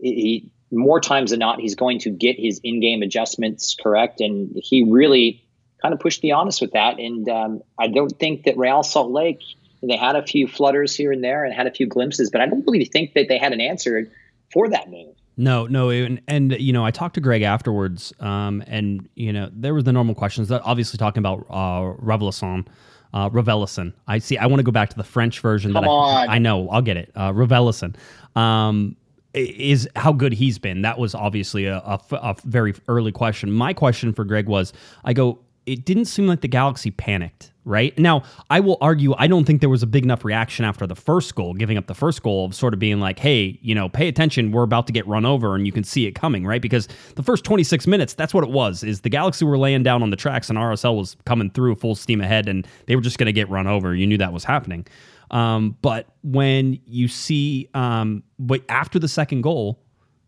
[0.00, 4.82] He more times than not, he's going to get his in-game adjustments correct, and he
[4.82, 5.44] really
[5.80, 6.98] kind of pushed the honest with that.
[6.98, 9.42] And um, I don't think that Real Salt Lake.
[9.82, 12.46] They had a few flutters here and there and had a few glimpses, but I
[12.46, 14.10] don't really think that they had an answer
[14.52, 15.14] for that move.
[15.36, 19.50] No, no, and, and you know, I talked to Greg afterwards, um, and you know,
[19.52, 20.48] there were the normal questions.
[20.48, 22.66] That obviously talking about uh, Revelison,
[23.12, 23.92] uh, Revelison.
[24.06, 24.38] I see.
[24.38, 25.74] I want to go back to the French version.
[25.74, 26.30] Come that I, on.
[26.30, 26.68] I know.
[26.70, 27.12] I'll get it.
[27.14, 27.96] Uh, Revelison.
[28.34, 28.96] Um,
[29.36, 30.80] is how good he's been.
[30.80, 33.52] That was obviously a very early question.
[33.52, 34.72] My question for Greg was,
[35.04, 37.98] I go, it didn't seem like the Galaxy panicked right?
[37.98, 40.94] Now, I will argue I don't think there was a big enough reaction after the
[40.94, 43.88] first goal, giving up the first goal of sort of being like, hey, you know,
[43.88, 46.62] pay attention, we're about to get run over and you can see it coming, right?
[46.62, 50.02] Because the first 26 minutes, that's what it was, is the Galaxy were laying down
[50.02, 53.18] on the tracks and RSL was coming through full steam ahead and they were just
[53.18, 53.94] going to get run over.
[53.94, 54.86] You knew that was happening.
[55.32, 59.82] Um, but when you see, um, but after the second goal,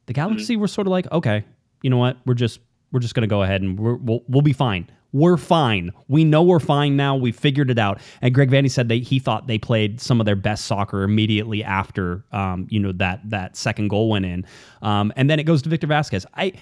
[0.07, 1.45] the Galaxy were sort of like, okay,
[1.83, 2.59] you know what, we're just
[2.91, 4.91] we're just going to go ahead and we're, we'll we'll be fine.
[5.13, 5.93] We're fine.
[6.09, 7.17] We know we're fine now.
[7.17, 8.01] We figured it out.
[8.21, 11.65] And Greg Vanney said that he thought they played some of their best soccer immediately
[11.65, 14.45] after, um, you know that that second goal went in,
[14.83, 16.27] um, and then it goes to Victor Vasquez.
[16.35, 16.53] I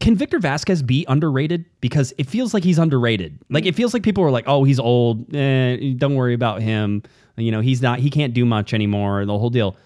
[0.00, 1.64] can Victor Vasquez be underrated?
[1.80, 3.38] Because it feels like he's underrated.
[3.48, 5.34] Like it feels like people are like, "Oh, he's old.
[5.34, 7.02] Eh, don't worry about him.
[7.36, 8.00] You know, he's not.
[8.00, 9.76] He can't do much anymore." The whole deal.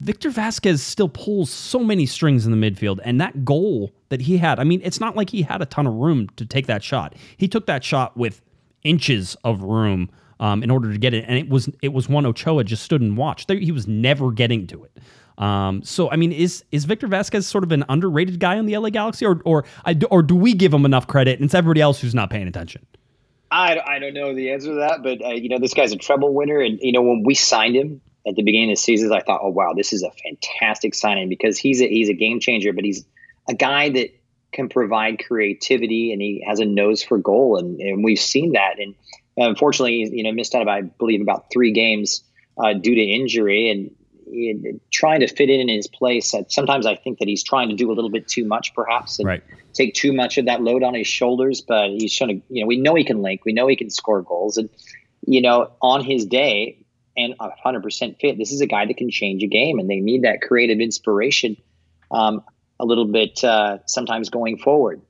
[0.00, 4.38] Victor Vasquez still pulls so many strings in the midfield, and that goal that he
[4.38, 4.58] had.
[4.58, 7.14] I mean, it's not like he had a ton of room to take that shot.
[7.36, 8.40] He took that shot with
[8.82, 10.10] inches of room
[10.40, 13.02] um, in order to get it, and it was it was one Ochoa just stood
[13.02, 13.48] and watched.
[13.48, 14.98] There, he was never getting to it.
[15.36, 18.78] Um, so I mean, is is Victor Vasquez sort of an underrated guy on the
[18.78, 19.66] LA Galaxy, or or
[20.10, 22.86] or do we give him enough credit and it's everybody else who's not paying attention?
[23.52, 25.96] I, I don't know the answer to that, but uh, you know this guy's a
[25.96, 29.12] treble winner, and you know when we signed him at the beginning of the season,
[29.12, 32.40] I thought, oh wow, this is a fantastic signing because he's a he's a game
[32.40, 33.04] changer, but he's
[33.48, 34.14] a guy that
[34.52, 38.78] can provide creativity and he has a nose for goal, and, and we've seen that.
[38.78, 38.94] And
[39.36, 42.22] unfortunately, you know, missed out, I believe, about three games
[42.62, 43.90] uh, due to injury, and
[44.92, 46.34] trying to fit in in his place.
[46.48, 49.26] Sometimes I think that he's trying to do a little bit too much, perhaps, and
[49.26, 49.42] right.
[49.72, 51.60] take too much of that load on his shoulders.
[51.60, 53.90] But he's trying to, you know, we know he can link, we know he can
[53.90, 54.68] score goals, and
[55.26, 56.79] you know, on his day
[57.16, 60.22] and 100% fit, this is a guy that can change a game, and they need
[60.22, 61.56] that creative inspiration
[62.10, 62.42] um,
[62.78, 65.00] a little bit uh, sometimes going forward.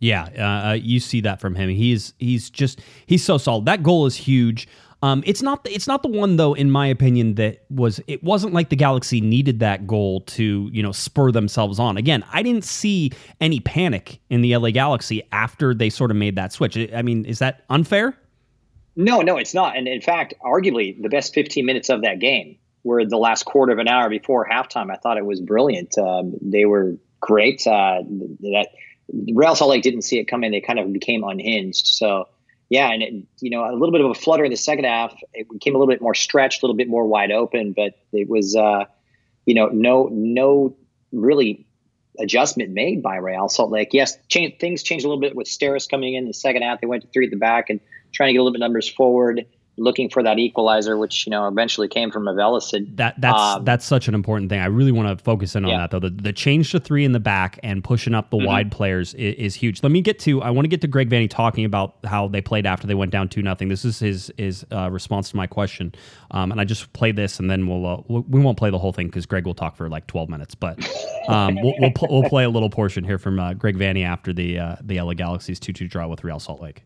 [0.00, 1.70] Yeah, uh, uh you see that from him.
[1.70, 3.64] He's he's just he's so solid.
[3.66, 4.68] That goal is huge.
[5.04, 8.54] Um, it's not it's not the one though, in my opinion, that was it wasn't
[8.54, 11.98] like the Galaxy needed that goal to you know spur themselves on.
[11.98, 16.36] Again, I didn't see any panic in the LA Galaxy after they sort of made
[16.36, 16.78] that switch.
[16.94, 18.16] I mean, is that unfair?
[18.96, 19.76] No, no, it's not.
[19.76, 23.72] And in fact, arguably the best 15 minutes of that game were the last quarter
[23.72, 24.90] of an hour before halftime.
[24.90, 25.96] I thought it was brilliant.
[25.98, 27.66] Um, they were great.
[27.66, 28.02] Uh,
[28.40, 28.68] that
[29.32, 30.52] Real Salt Lake didn't see it coming.
[30.52, 31.86] They kind of became unhinged.
[31.86, 32.28] So
[32.68, 35.14] yeah, and it, you know, a little bit of a flutter in the second half.
[35.32, 38.28] It became a little bit more stretched, a little bit more wide open, but it
[38.28, 38.84] was, uh,
[39.46, 40.76] you know, no, no
[41.12, 41.66] really
[42.18, 43.88] adjustment made by Real Salt Lake.
[43.92, 46.80] Yes, change, things changed a little bit with Steres coming in the second half.
[46.80, 47.80] They went to three at the back and
[48.14, 49.44] trying to get a little bit numbers forward
[49.76, 52.70] looking for that equalizer, which you know eventually came from Avelis.
[52.96, 54.60] That that's um, that's such an important thing.
[54.60, 55.78] I really want to focus in on yeah.
[55.78, 55.98] that though.
[55.98, 58.46] The, the change to three in the back and pushing up the mm-hmm.
[58.46, 59.82] wide players is, is, huge.
[59.82, 60.42] Let me get to.
[60.42, 63.10] I want to get to Greg Vanney talking about how they played after they went
[63.10, 63.68] down two nothing.
[63.68, 65.94] This is his his uh, response to my question,
[66.30, 68.92] um, and I just play this and then we'll uh, we won't play the whole
[68.92, 70.78] thing because Greg will talk for like twelve minutes, but
[71.28, 74.32] um, we'll we'll, pl- we'll, play a little portion here from uh, Greg Vanney after
[74.32, 76.84] the uh, the LA Galaxy's two two draw with Real Salt Lake.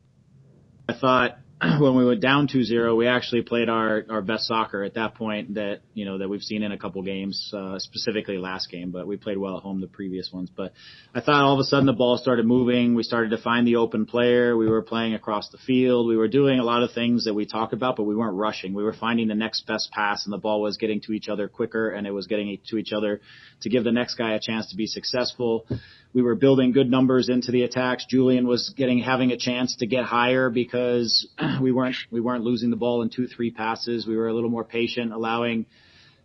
[0.88, 1.38] I thought
[1.81, 5.55] when we went down 2-0, we actually played our, our best soccer at that point
[5.55, 9.09] that, you know, that we've seen in a couple games, uh, specifically last game, but
[9.09, 10.51] we played well at home the previous ones.
[10.57, 10.73] But
[11.12, 12.94] I thought all of a sudden the ball started moving.
[12.94, 14.57] We started to find the open player.
[14.57, 16.07] We were playing across the field.
[16.07, 18.73] We were doing a lot of things that we talk about, but we weren't rushing.
[18.73, 21.49] We were finding the next best pass and the ball was getting to each other
[21.49, 23.21] quicker and it was getting to each other
[23.62, 25.66] to give the next guy a chance to be successful
[26.14, 28.07] we were building good numbers into the attacks.
[28.09, 31.29] Julian was getting having a chance to get higher because
[31.61, 34.07] we weren't we weren't losing the ball in two three passes.
[34.07, 35.67] We were a little more patient, allowing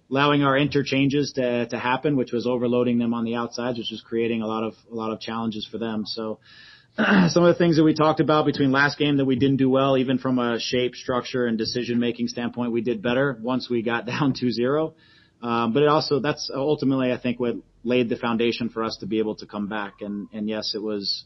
[0.10, 4.42] allowing our interchanges to happen, which was overloading them on the outsides, which was creating
[4.42, 6.06] a lot of a lot of challenges for them.
[6.06, 6.40] So.
[7.30, 9.68] some of the things that we talked about between last game that we didn't do
[9.68, 13.82] well, even from a shape, structure, and decision making standpoint, we did better once we
[13.82, 14.94] got down 2-0.
[15.42, 19.06] Um, but it also that's ultimately I think what laid the foundation for us to
[19.06, 19.96] be able to come back.
[20.02, 21.26] And, and yes, it was,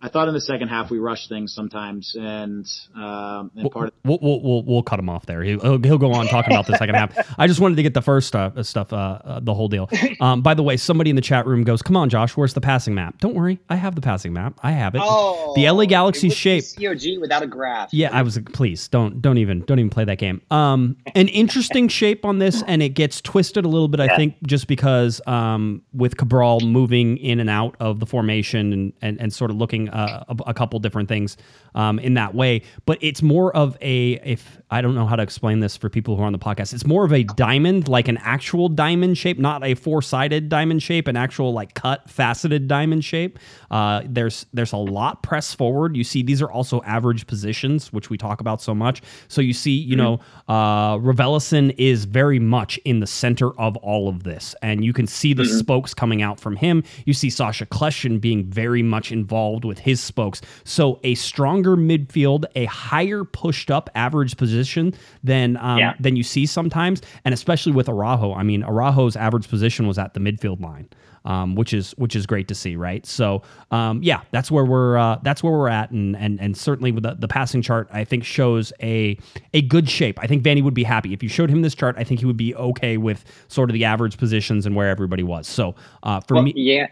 [0.00, 3.92] I thought in the second half we rushed things sometimes, and, um, and part.
[4.04, 5.42] We'll, we'll, we'll, we'll cut him off there.
[5.42, 7.34] He'll, he'll go on talking about the second half.
[7.38, 9.90] I just wanted to get the first uh, stuff, uh, uh, the whole deal.
[10.20, 12.60] Um, by the way, somebody in the chat room goes, "Come on, Josh, where's the
[12.60, 14.58] passing map?" Don't worry, I have the passing map.
[14.62, 15.00] I have it.
[15.04, 16.64] Oh, the LA Galaxy shape.
[16.76, 17.92] COG without a graph.
[17.92, 18.38] Yeah, I was.
[18.52, 20.40] Please don't don't even don't even play that game.
[20.52, 23.98] Um, an interesting shape on this, and it gets twisted a little bit.
[24.00, 24.12] Yeah.
[24.12, 28.92] I think just because um, with Cabral moving in and out of the formation and
[29.02, 31.36] and, and sort of looking doing uh, a, a, couple different things
[31.74, 32.62] um, in that way.
[32.86, 36.16] But it's more of a if I don't know how to explain this for people
[36.16, 36.74] who are on the podcast.
[36.74, 40.82] It's more of a diamond, like an actual diamond shape, not a four sided diamond
[40.82, 43.38] shape, an actual like cut faceted diamond shape.
[43.70, 45.96] Uh, there's there's a lot pressed forward.
[45.96, 49.02] You see, these are also average positions, which we talk about so much.
[49.28, 50.02] So you see, you mm-hmm.
[50.02, 54.92] know, uh, Raveloson is very much in the center of all of this, and you
[54.92, 55.58] can see the mm-hmm.
[55.58, 56.82] spokes coming out from him.
[57.04, 60.40] You see Sacha Kljestan being very much involved with his spokes.
[60.64, 65.94] So a stronger midfield, a higher pushed up average position than um, yeah.
[66.00, 68.34] than you see sometimes, and especially with Araujo.
[68.34, 70.88] I mean, Araujo's average position was at the midfield line
[71.28, 73.04] um, which is which is great to see, right?
[73.06, 76.90] So um, yeah, that's where we're uh, that's where we're at, and and and certainly
[76.90, 79.18] with the, the passing chart, I think shows a
[79.52, 80.18] a good shape.
[80.20, 81.96] I think Vanney would be happy if you showed him this chart.
[81.98, 85.22] I think he would be okay with sort of the average positions and where everybody
[85.22, 85.46] was.
[85.46, 86.86] So uh, for well, me, yeah.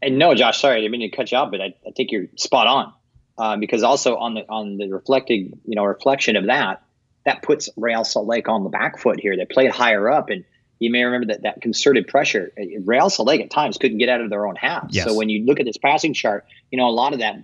[0.00, 2.12] And no, Josh, sorry, I didn't mean to cut you off, but I, I think
[2.12, 2.92] you're spot on.
[3.36, 6.82] Uh, because also on the on the reflecting, you know, reflection of that,
[7.24, 9.36] that puts Real Salt Lake on the back foot here.
[9.36, 10.44] They played higher up, and
[10.80, 12.52] you may remember that that concerted pressure.
[12.58, 14.88] Uh, Real Salt Lake at times couldn't get out of their own half.
[14.90, 15.06] Yes.
[15.06, 17.36] So when you look at this passing chart, you know a lot of that,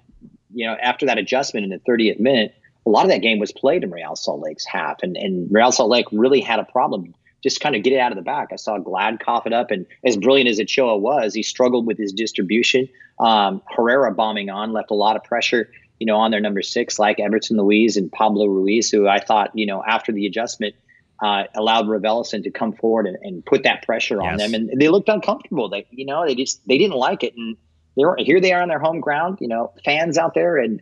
[0.53, 3.53] you know, after that adjustment in the 30th minute, a lot of that game was
[3.53, 7.15] played in Real Salt Lake's half, and and Real Salt Lake really had a problem
[7.45, 8.49] just kind of get it out of the back.
[8.53, 11.99] I saw Glad cough it up, and as brilliant as Ochoa was, he struggled with
[11.99, 12.89] his distribution.
[13.21, 16.99] Um, Herrera bombing on left a lot of pressure, you know, on their number six,
[16.99, 20.75] like Everton Luiz and Pablo Ruiz, who I thought, you know, after the adjustment
[21.23, 24.51] uh, allowed Raveloson to come forward and, and put that pressure on yes.
[24.51, 25.69] them, and they looked uncomfortable.
[25.69, 27.59] They, you know, they just they didn't like it, and
[27.95, 28.41] they were here.
[28.41, 29.39] They are on their home ground.
[29.43, 30.81] You know, fans out there, and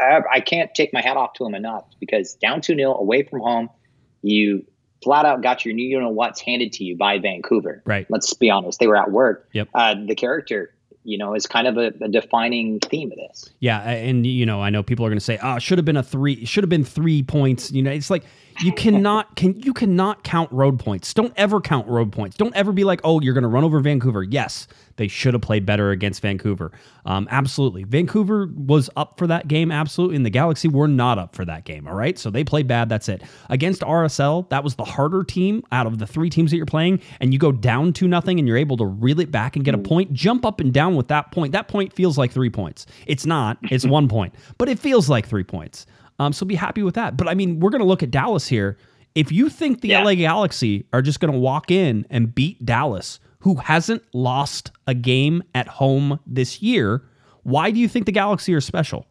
[0.00, 3.24] I, I can't take my hat off to them enough because down two 0 away
[3.24, 3.70] from home,
[4.22, 4.64] you
[5.04, 7.82] flat out got your new you know what's handed to you by Vancouver.
[7.84, 8.06] Right.
[8.10, 9.48] Let's be honest, they were at work.
[9.52, 9.68] Yep.
[9.74, 13.50] Uh, the character you know, is kind of a, a, defining theme of this.
[13.60, 15.98] Yeah, and you know, I know people are going to say, "Oh, should have been
[15.98, 18.24] a three, should have been three points." You know, it's like
[18.60, 21.12] you cannot can you cannot count road points.
[21.14, 22.36] Don't ever count road points.
[22.36, 25.42] Don't ever be like, "Oh, you're going to run over Vancouver." Yes, they should have
[25.42, 26.72] played better against Vancouver.
[27.04, 29.72] Um, absolutely, Vancouver was up for that game.
[29.72, 31.88] Absolutely, and the Galaxy were not up for that game.
[31.88, 32.88] All right, so they played bad.
[32.88, 33.22] That's it.
[33.48, 37.00] Against RSL, that was the harder team out of the three teams that you're playing,
[37.20, 39.74] and you go down to nothing, and you're able to reel it back and get
[39.74, 39.84] a mm.
[39.84, 40.12] point.
[40.12, 41.52] Jump up and down with that point.
[41.52, 42.86] That point feels like three points.
[43.06, 43.58] It's not.
[43.64, 45.86] It's one point, but it feels like three points.
[46.18, 47.16] Um, so be happy with that.
[47.16, 48.76] But I mean, we're going to look at Dallas here.
[49.14, 50.02] If you think the yeah.
[50.02, 54.94] LA Galaxy are just going to walk in and beat Dallas, who hasn't lost a
[54.94, 57.04] game at home this year,
[57.42, 59.06] why do you think the Galaxy are special?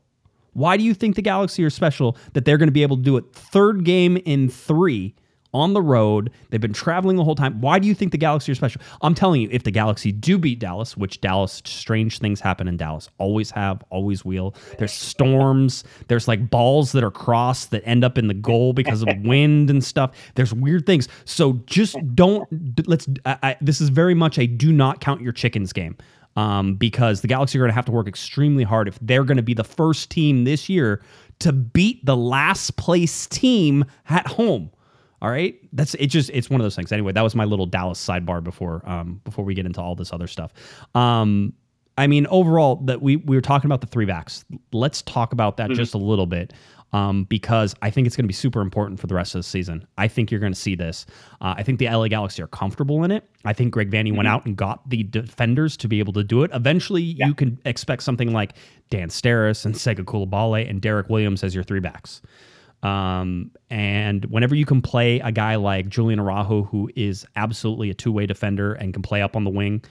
[0.54, 3.04] Why do you think the Galaxy are special that they're going to be able to
[3.04, 5.16] do it third game in three
[5.54, 6.32] on the road.
[6.50, 7.62] They've been traveling the whole time.
[7.62, 8.82] Why do you think the Galaxy are special?
[9.02, 12.78] I'm telling you, if the Galaxy do beat Dallas, which Dallas, strange things happen in
[12.78, 14.56] Dallas, always have, always will.
[14.80, 15.84] There's storms.
[16.08, 19.70] There's like balls that are crossed that end up in the goal because of wind
[19.70, 20.12] and stuff.
[20.36, 21.08] There's weird things.
[21.26, 22.48] So just don't.
[22.88, 23.08] Let's.
[23.26, 25.98] I, I, this is very much a do not count your chickens game.
[26.36, 29.38] Um, because the Galaxy are going to have to work extremely hard if they're going
[29.38, 31.00] to be the first team this year
[31.40, 34.72] to beat the last place team at home.
[35.24, 36.08] All right, that's it.
[36.08, 36.92] Just it's one of those things.
[36.92, 40.12] Anyway, that was my little Dallas sidebar before um, before we get into all this
[40.12, 40.54] other stuff.
[40.96, 41.54] Um,
[41.98, 44.44] I mean, overall, that we we were talking about the three backs.
[44.74, 45.78] Let's talk about that mm-hmm.
[45.78, 46.52] just a little bit.
[46.92, 49.44] Um, because I think it's going to be super important for the rest of the
[49.44, 49.88] season.
[49.98, 51.08] I think you're going to see this.
[51.42, 53.28] Uh, I think the LA Galaxy are comfortable in it.
[53.46, 54.18] I think Greg Vanney mm-hmm.
[54.18, 56.52] went out and got the defenders to be able to do it.
[56.54, 57.26] Eventually, yeah.
[57.26, 58.54] you can expect something like
[58.92, 62.22] Dan Steres and Sega Coulibaly and Derrick Williams as your three backs.
[62.84, 67.94] Um, and whenever you can play a guy like Julian Araujo, who is absolutely a
[67.94, 69.84] two way defender and can play up on the wing,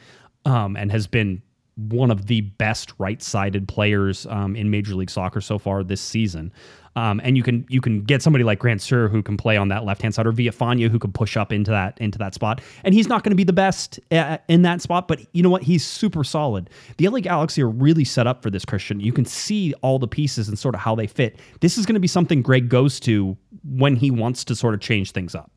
[0.45, 1.43] um, and has been
[1.77, 6.01] one of the best right sided players um, in Major League Soccer so far this
[6.01, 6.53] season.
[6.95, 9.85] Um, and you can you can get somebody like Grandsir who can play on that
[9.85, 12.61] left hand side, or Villafaña who can push up into that into that spot.
[12.85, 15.49] And he's not going to be the best uh, in that spot, but you know
[15.49, 15.63] what?
[15.63, 16.69] He's super solid.
[16.99, 19.01] The LA Galaxy are really set up for this, Christian.
[19.01, 21.39] You can see all the pieces and sort of how they fit.
[21.61, 24.81] This is going to be something Greg goes to when he wants to sort of
[24.81, 25.52] change things up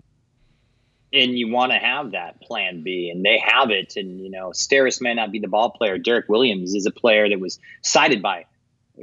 [1.15, 3.95] and you want to have that plan B, and they have it.
[3.95, 5.97] And you know, Steres may not be the ball player.
[5.97, 8.45] Derrick Williams is a player that was cited by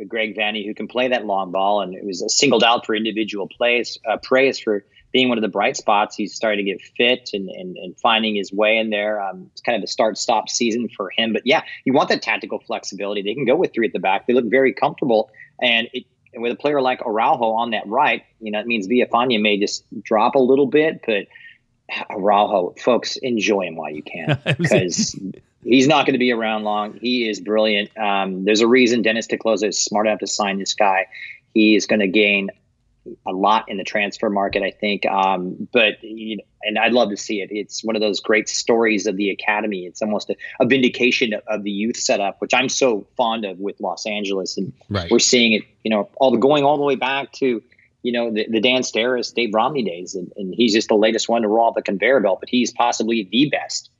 [0.09, 3.49] Greg Vanney, who can play that long ball, and it was singled out for individual
[3.49, 6.17] plays, uh, praise for being one of the bright spots.
[6.17, 9.21] He's starting to get fit and, and, and finding his way in there.
[9.23, 11.35] Um, it's kind of a start-stop season for him.
[11.35, 13.21] But yeah, you want that tactical flexibility.
[13.21, 14.27] They can go with three at the back.
[14.27, 18.51] They look very comfortable, and it, with a player like Araujo on that right, you
[18.51, 21.27] know, it means Villafaña may just drop a little bit, but
[22.11, 25.19] Araujo, folks, enjoy him while you can because
[25.65, 26.99] he's not going to be around long.
[27.01, 27.97] He is brilliant.
[27.97, 31.07] Um, there's a reason Dennis te Kloese is smart enough to sign this guy.
[31.55, 32.51] He is going to gain
[33.27, 35.05] a lot in the transfer market, I think.
[35.07, 37.49] Um, but you know, and I'd love to see it.
[37.51, 39.87] It's one of those great stories of the academy.
[39.87, 43.59] It's almost a, a vindication of, of, the youth setup, which I'm so fond of
[43.59, 45.11] with Los Angeles, and right.
[45.11, 45.63] we're seeing it.
[45.83, 47.63] You know, all the going all the way back to
[48.03, 51.29] you know the, the Dan Steres, Dave Romney days, and, and he's just the latest
[51.29, 52.41] one to roll off the conveyor belt.
[52.41, 53.91] But he's possibly the best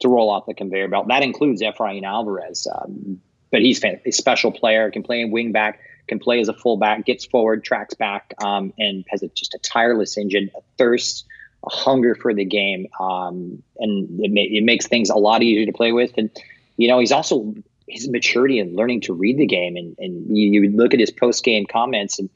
[0.00, 1.08] to roll off the conveyor belt.
[1.08, 5.80] That includes Efrain Alvarez, um, but he's a special player, can play in wing back
[6.06, 9.58] can play as a fullback, gets forward, tracks back, um, and has a, just a
[9.58, 11.26] tireless engine, a thirst,
[11.64, 15.66] a hunger for the game, um, and it, ma- it makes things a lot easier
[15.66, 16.12] to play with.
[16.16, 16.30] And
[16.76, 17.54] you know, he's also
[17.88, 19.76] his maturity and learning to read the game.
[19.76, 22.28] And, and you, you look at his post game comments, and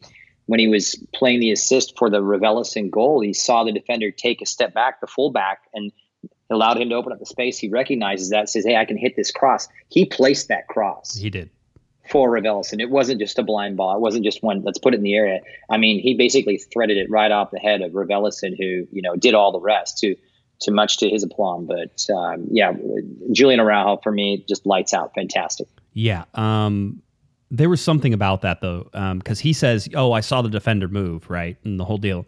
[0.49, 4.41] when he was playing the assist for the Raveloson goal, he saw the defender take
[4.41, 5.93] a step back, the fullback, and
[6.51, 7.59] allowed him to open up the space.
[7.59, 11.15] He recognizes that, says, "Hey, I can hit this cross." He placed that cross.
[11.15, 11.51] He did
[12.09, 12.81] for Raveloson.
[12.81, 13.95] It wasn't just a blind ball.
[13.95, 15.41] It wasn't just one, let's put it in the area.
[15.69, 19.15] I mean, he basically threaded it right off the head of Raveloson, who, you know,
[19.15, 20.17] did all the rest to,
[20.61, 21.67] to much to his aplomb.
[21.67, 22.73] But um, yeah,
[23.33, 25.13] Julian Araujo for me just lights out.
[25.15, 25.69] Fantastic.
[25.93, 26.25] Yeah.
[26.33, 27.03] Um,
[27.51, 30.89] there was something about that though, because um, he says, "Oh, I saw the defender
[30.89, 32.27] move," right, and the whole deal.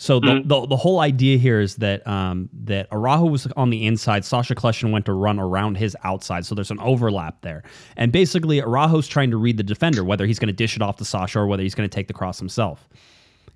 [0.00, 0.48] So the, mm-hmm.
[0.48, 4.24] the, the whole idea here is that um, that Araujo was on the inside.
[4.24, 7.62] Sacha Kljestan went to run around his outside, so there's an overlap there.
[7.98, 10.96] And basically, Araujo's trying to read the defender, whether he's going to dish it off
[10.96, 12.88] to Sacha or whether he's going to take the cross himself.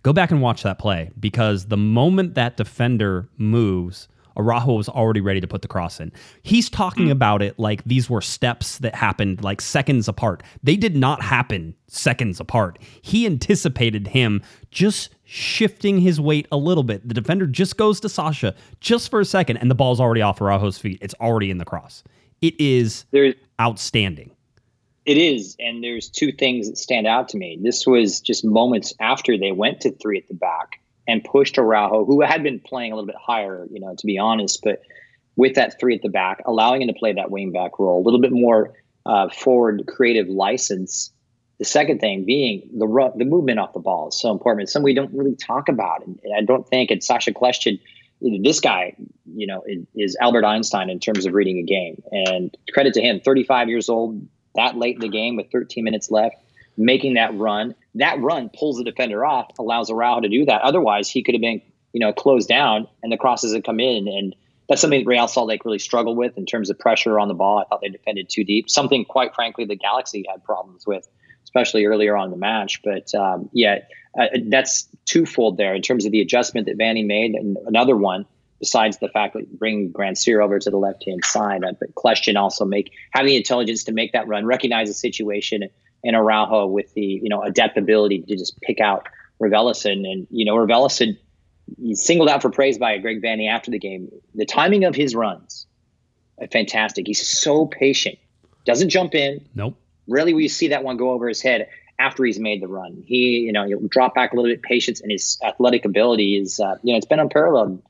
[0.03, 5.21] Go back and watch that play because the moment that defender moves, Araujo was already
[5.21, 6.13] ready to put the cross in.
[6.43, 7.13] He's talking hmm.
[7.13, 10.43] about it like these were steps that happened like seconds apart.
[10.63, 12.79] They did not happen seconds apart.
[13.03, 17.07] He anticipated him just shifting his weight a little bit.
[17.07, 20.41] The defender just goes to Sacha just for a second, and the ball's already off
[20.41, 20.99] Araujo's feet.
[21.01, 22.03] It's already in the cross.
[22.41, 24.31] It is there's, outstanding.
[25.07, 27.59] It is, and there's two things that stand out to me.
[27.61, 32.05] This was just moments after they went to three at the back and pushed Araujo,
[32.05, 34.83] who had been playing a little bit higher, you know, to be honest, but
[35.37, 38.05] with that three at the back, allowing him to play that wing back role, a
[38.05, 38.73] little bit more
[39.07, 41.11] uh, forward creative license.
[41.59, 44.65] The second thing being the ru- the movement off the ball is so important.
[44.65, 47.81] It's something we don't really talk about, and, I don't think it's Sacha Kljestan.
[48.43, 48.95] This guy,
[49.35, 52.03] you know, is, is Albert Einstein in terms of reading a game.
[52.11, 56.11] And credit to him, 35 years old, that late in the game with 13 minutes
[56.11, 56.37] left,
[56.77, 57.75] making that run.
[57.95, 60.63] That run pulls the defender off, allows Araujo to do that.
[60.63, 61.63] Otherwise, he could have been,
[61.93, 64.09] you know, closed down and the crosses had come in.
[64.09, 64.35] And
[64.69, 67.59] that's something Real Salt Lake really struggled with in terms of pressure on the ball.
[67.59, 68.71] I thought they defended too deep.
[68.71, 71.07] Something, quite frankly, the Galaxy had problems with,
[71.45, 72.81] especially earlier on the match.
[72.83, 73.81] But um, yeah,
[74.19, 78.27] uh, that's twofold there in terms of the adjustment that Vanney made, and another one
[78.61, 81.63] besides the fact that bring Grandsir over to the left hand side.
[81.65, 85.63] Uh, but Kljestan also make having the intelligence to make that run, recognize the situation,
[85.63, 85.71] and
[86.13, 89.09] Araujo with the you know adaptability to just pick out
[89.41, 90.11] Raveloson.
[90.11, 91.17] And you know Raveloson,
[91.81, 94.11] he's singled out for praise by Greg Vanney after the game.
[94.35, 95.67] The timing of his runs,
[96.53, 97.07] fantastic.
[97.07, 98.19] He's so patient,
[98.65, 99.45] doesn't jump in.
[99.55, 99.77] Nope.
[100.07, 103.03] Rarely will you see that one go over his head after he's made the run.
[103.07, 104.63] He you know he'll drop back a little bit.
[104.63, 107.83] Patience and his athletic ability is uh, you know it's been unparalleled.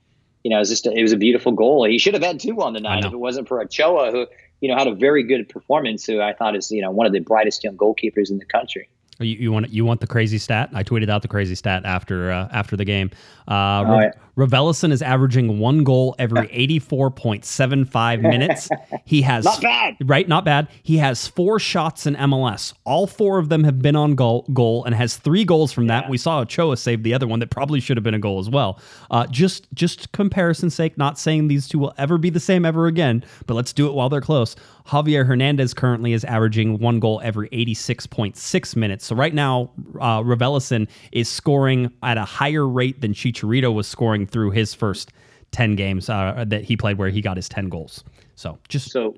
[0.44, 1.86] You know, it's just a, it was a beautiful goal.
[1.86, 4.26] He should have had two on the night if it wasn't for Ochoa, who
[4.64, 6.06] you know, had a very good performance.
[6.06, 8.88] Who I thought is, you know, one of the brightest young goalkeepers in the country.
[9.20, 10.70] You, you, want you want the crazy stat?
[10.72, 13.10] I tweeted out the crazy stat after uh, after the game.
[13.46, 14.10] Uh, yeah.
[14.36, 18.68] Raveloson is averaging one goal every 84.75 minutes.
[19.04, 20.26] He has not bad, right?
[20.28, 20.68] Not bad.
[20.82, 22.74] He has four shots in MLS.
[22.84, 26.04] All four of them have been on goal, goal and has three goals from that.
[26.04, 26.10] Yeah.
[26.10, 28.50] We saw Ochoa save the other one that probably should have been a goal as
[28.50, 28.80] well.
[29.10, 32.86] Uh, just just comparison's sake, not saying these two will ever be the same ever
[32.86, 34.56] again, but let's do it while they're close.
[34.86, 39.06] Javier Hernandez currently is averaging one goal every 86.6 minutes.
[39.06, 40.22] So right now, uh,
[41.12, 45.10] is scoring at a higher rate than Chicharito was scoring through his first
[45.52, 48.04] 10 games uh, that he played where he got his 10 goals.
[48.34, 49.14] So just so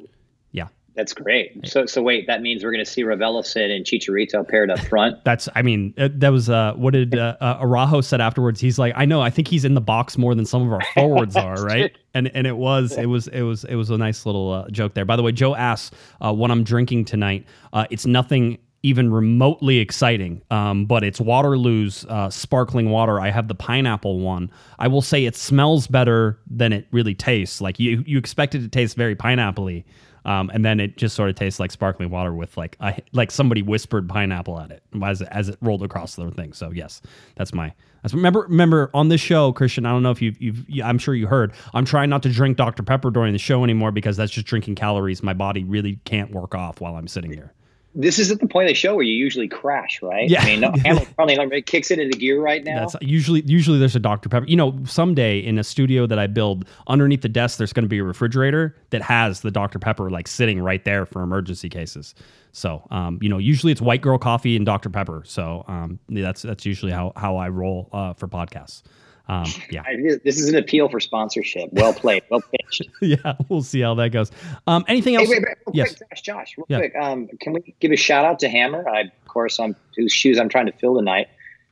[0.52, 0.68] yeah.
[0.94, 1.68] That's great.
[1.68, 5.22] So, so wait, that means we're going to see Raveloson and Chicharito paired up front.
[5.24, 8.60] That's, I mean, uh, that was uh, what did uh, uh, Araujo said afterwards?
[8.60, 10.80] He's like, I know, I think he's in the box more than some of our
[10.94, 11.96] forwards are, right?
[12.14, 14.94] And and it was, it was, it was, it was a nice little uh, joke
[14.94, 15.04] there.
[15.04, 15.94] By the way, Joe asks
[16.24, 17.46] uh, what I'm drinking tonight.
[17.74, 20.40] Uh, it's nothing even remotely exciting.
[20.52, 23.18] Um, but it's Waterloo's uh, sparkling water.
[23.18, 24.48] I have the pineapple one.
[24.78, 27.60] I will say it smells better than it really tastes.
[27.60, 29.82] Like you, you expect it to taste very pineappley.
[30.24, 33.32] Um, and then it just sort of tastes like sparkling water with like a, like
[33.32, 36.52] somebody whispered pineapple at it as it, as it rolled across the thing.
[36.52, 37.02] So yes,
[37.34, 37.72] that's my
[38.02, 39.86] that's remember remember on this show, Christian.
[39.86, 41.52] I don't know if you've, you've I'm sure you heard.
[41.74, 44.74] I'm trying not to drink Dr Pepper during the show anymore because that's just drinking
[44.74, 45.22] calories.
[45.22, 47.52] My body really can't work off while I'm sitting here
[47.96, 50.28] this is at the point of the show where you usually crash, right?
[50.28, 50.42] Yeah.
[50.42, 50.72] I mean, no,
[51.16, 52.80] probably like, kicks it into gear right now.
[52.80, 54.46] That's usually usually there's a Dr Pepper.
[54.46, 57.88] You know, someday in a studio that I build, underneath the desk there's going to
[57.88, 62.14] be a refrigerator that has the Dr Pepper like sitting right there for emergency cases.
[62.52, 65.22] So, um, you know, usually it's white girl coffee and Dr Pepper.
[65.24, 68.82] So, um, that's that's usually how how I roll uh, for podcasts.
[69.28, 69.82] Um, yeah.
[69.86, 71.72] I, this is an appeal for sponsorship.
[71.72, 72.22] Well played.
[72.30, 72.88] Well pitched.
[73.02, 74.30] yeah, we'll see how that goes.
[74.66, 75.28] Um, anything else?
[75.28, 75.96] Hey, wait, wait, yes.
[75.96, 76.78] quick, Josh, Josh, real Yeah.
[76.78, 76.96] quick.
[76.96, 78.88] Um, can we give a shout out to Hammer?
[78.88, 81.28] I, of course, I'm whose shoes I'm trying to fill tonight.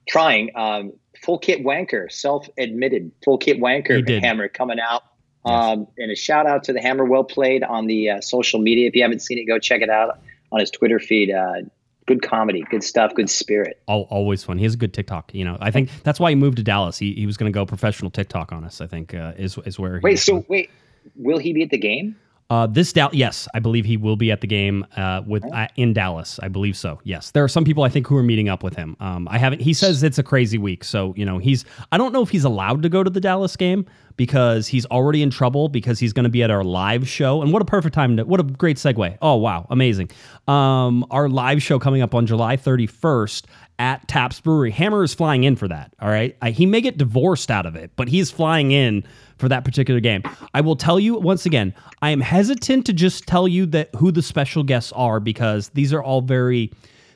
[0.08, 0.92] Trying um,
[1.22, 4.06] full kit wanker, self-admitted full kit wanker.
[4.20, 5.02] Hammer coming out.
[5.46, 7.04] Um, and a shout out to the Hammer.
[7.04, 8.88] Well played on the uh, social media.
[8.88, 10.18] If you haven't seen it, go check it out
[10.52, 11.30] on his Twitter feed.
[11.30, 11.62] Uh,
[12.06, 13.80] good comedy, good stuff, good spirit.
[13.88, 14.58] Al always fun.
[14.58, 15.34] He has a good TikTok.
[15.34, 16.98] You know, I think that's why he moved to Dallas.
[16.98, 18.80] He, he was going to go professional TikTok on us.
[18.80, 19.98] I think uh, is is where.
[19.98, 20.70] He Wait, so wait,
[21.16, 22.16] will he be at the game?
[22.50, 25.66] Uh, this Dal- yes, I believe he will be at the game uh, with uh,
[25.76, 26.38] in Dallas.
[26.42, 27.00] I believe so.
[27.02, 28.96] Yes, there are some people I think who are meeting up with him.
[29.00, 29.62] Um, I haven't.
[29.62, 31.64] He says it's a crazy week, so you know he's.
[31.90, 33.86] I don't know if he's allowed to go to the Dallas game
[34.16, 37.42] because he's already in trouble because he's going to be at our live show.
[37.42, 38.24] And what a perfect time to.
[38.24, 39.18] What a great segue.
[39.20, 40.10] Oh wow, amazing.
[40.46, 43.44] Um, our live show coming up on July 31st
[43.78, 44.70] at Taps Brewery.
[44.70, 45.92] Hammer is flying in for that.
[46.00, 49.04] All right, uh, he may get divorced out of it, but he's flying in
[49.38, 50.22] for that particular game.
[50.52, 54.12] I will tell you once again, I am hesitant to just tell you that who
[54.12, 56.72] the special guests are because these are all very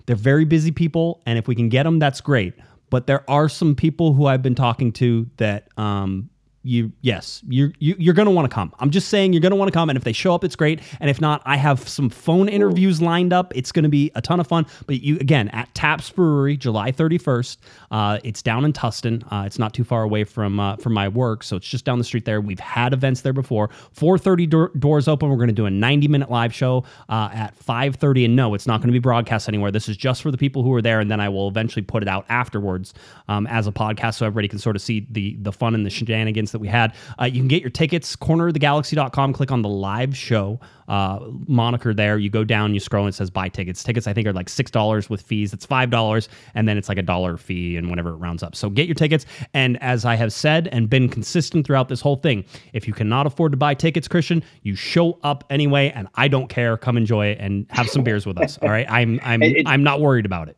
[0.07, 2.55] they're very busy people and if we can get them that's great.
[2.91, 6.31] But there are some people who I've been talking to that um
[6.69, 8.73] you yes you're you, you're gonna want to come.
[8.79, 10.81] I'm just saying you're gonna want to come and if they show up it's great
[11.01, 13.53] and if not i have some phone interviews lined up.
[13.57, 17.57] It's gonna be a ton of fun but you again at taps brewery july 31st
[17.91, 21.09] uh, it's down in tustin uh, it's not too far away from uh, from my
[21.09, 22.41] work so it's just down the street there.
[22.41, 23.69] We've had events there before.
[23.97, 28.27] 4.30 door, doors open we're gonna do a 90 minute live show uh, at 5.30
[28.27, 29.71] and no it's not gonna be broadcast anywhere.
[29.71, 32.03] This is just for the people who are there and then i will eventually put
[32.03, 32.93] it out afterwards
[33.29, 35.91] um, as a podcast so everybody can sort of see the the fun and the
[35.91, 36.95] shenanigans that we had.
[37.21, 42.19] Uh, you can get your tickets, cornerofthegalaxy.com, click on the live show uh, moniker there.
[42.19, 43.83] You go down, you scroll, and it says buy tickets.
[43.83, 45.53] Tickets, I think, are like $6 with fees.
[45.53, 48.57] It's $5, and then it's like a dollar fee and whenever it rounds up.
[48.57, 49.27] So get your tickets.
[49.53, 53.27] And as I have said and been consistent throughout this whole thing, if you cannot
[53.27, 56.77] afford to buy tickets, Christian, you show up anyway, and I don't care.
[56.77, 58.59] Come enjoy it and have some beers with us.
[58.63, 58.87] All right.
[58.91, 60.57] I'm I'm it- I'm not worried about it.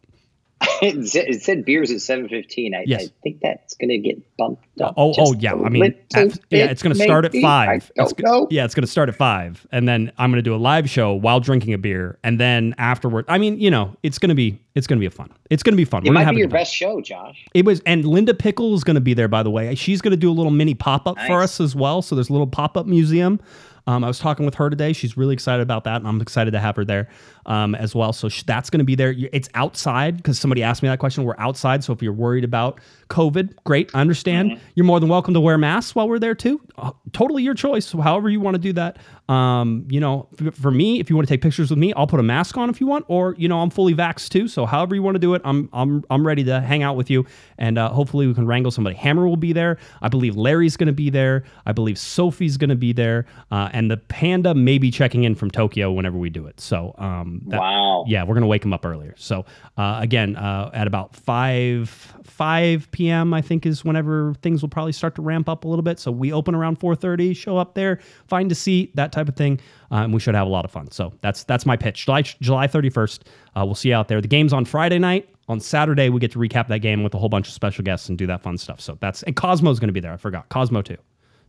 [0.83, 2.75] it, said, beers at seven fifteen.
[2.75, 3.05] I, Yes.
[3.05, 4.95] I think that's going to get bumped up.
[4.97, 5.55] Oh, oh yeah.
[5.55, 7.91] I mean, at- yeah, it's going to start at five.
[7.97, 8.49] It's don't go- know.
[8.51, 10.91] Yeah, it's going to start at five, and then I'm going to do a live
[10.91, 14.35] show while drinking a beer, and then afterward, I mean, you know, it's going to
[14.35, 15.31] be it's going to be a fun.
[15.49, 16.05] It's going to be fun.
[16.05, 17.47] It We're might be your best show, Josh.
[17.55, 19.29] It was, and Linda Pickle is going to be there.
[19.29, 21.75] By the way, she's going to do a little mini pop up for us as
[21.75, 22.03] well.
[22.03, 23.41] So there's a little pop up museum.
[23.87, 24.93] Um, I was talking with her today.
[24.93, 27.09] She's really excited about that, and I'm excited to have her there
[27.47, 28.13] um, as well.
[28.13, 29.15] So sh- that's going to be there.
[29.33, 31.25] It's outside because somebody asked me that question.
[31.25, 34.61] We're outside, so if you're worried about COVID, great, I understand.
[34.75, 36.61] You're more than welcome to wear masks while we're there too.
[36.79, 37.91] Uh, totally your choice.
[37.93, 38.99] However you want to do that.
[39.29, 42.09] Um, you know, f- for me, if you want to take pictures with me, I'll
[42.09, 44.49] put a mask on if you want, or you know, I'm fully vaxxed too.
[44.49, 47.11] So however you want to do it, I'm I'm I'm ready to hang out with
[47.11, 47.25] you,
[47.57, 48.97] and uh, hopefully we can wrangle somebody.
[48.97, 49.79] Hammer will be there.
[50.03, 51.45] I believe Larry's going to be there.
[51.65, 55.37] I believe Sophie's going to be there, uh, and the panda may be checking in
[55.37, 56.59] from Tokyo whenever we do it.
[56.61, 58.05] So um, that- Wow.
[58.09, 59.15] yeah, we're gonna wake him up earlier.
[59.17, 59.45] So
[59.77, 61.89] uh, again, uh, at about five
[62.25, 63.35] five p.m.
[63.35, 65.99] I think is whenever things will probably start to ramp up a little bit.
[65.99, 67.35] So we open around four thirty.
[67.35, 69.61] Show up there, find a seat, that type of thing,
[69.91, 70.91] uh, and we should have a lot of fun.
[70.91, 72.05] So that's that's my pitch.
[72.07, 73.29] July July thirty first.
[73.57, 74.21] Uh, we'll see you out there.
[74.21, 75.29] The game's on Friday night.
[75.49, 78.09] On Saturday, we get to recap that game with a whole bunch of special guests
[78.09, 78.81] and do that fun stuff.
[78.81, 80.13] So that's and Cosmo's going to be there.
[80.13, 80.97] I forgot Cosmo too.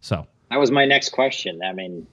[0.02, 1.62] So That was my next question.
[1.64, 2.08] I mean,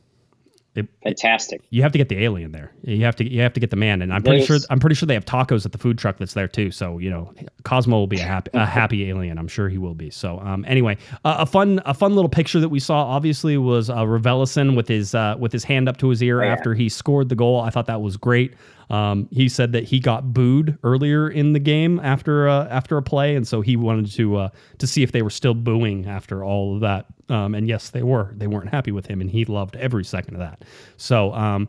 [0.78, 1.62] it, fantastic.
[1.70, 2.72] you have to get the alien there.
[2.82, 4.94] You have to you have to get the man, and I'm pretty sure I'm pretty
[4.94, 6.70] sure they have tacos at the food truck that's there too.
[6.70, 7.32] So you know,
[7.64, 9.38] Cosmo will be a happy a happy alien.
[9.38, 10.10] I'm sure he will be.
[10.10, 13.90] So um, anyway, uh, a fun a fun little picture that we saw obviously was
[13.90, 16.52] uh, Raveloson with his uh, with his hand up to his ear yeah.
[16.52, 17.60] after he scored the goal.
[17.60, 18.54] I thought that was great.
[18.90, 23.02] Um, he said that he got booed earlier in the game after uh, after a
[23.02, 26.42] play, and so he wanted to uh, to see if they were still booing after
[26.42, 27.06] all of that.
[27.28, 28.32] Um, and yes, they were.
[28.36, 30.64] They weren't happy with him, and he loved every second of that.
[30.96, 31.32] So.
[31.34, 31.68] Um,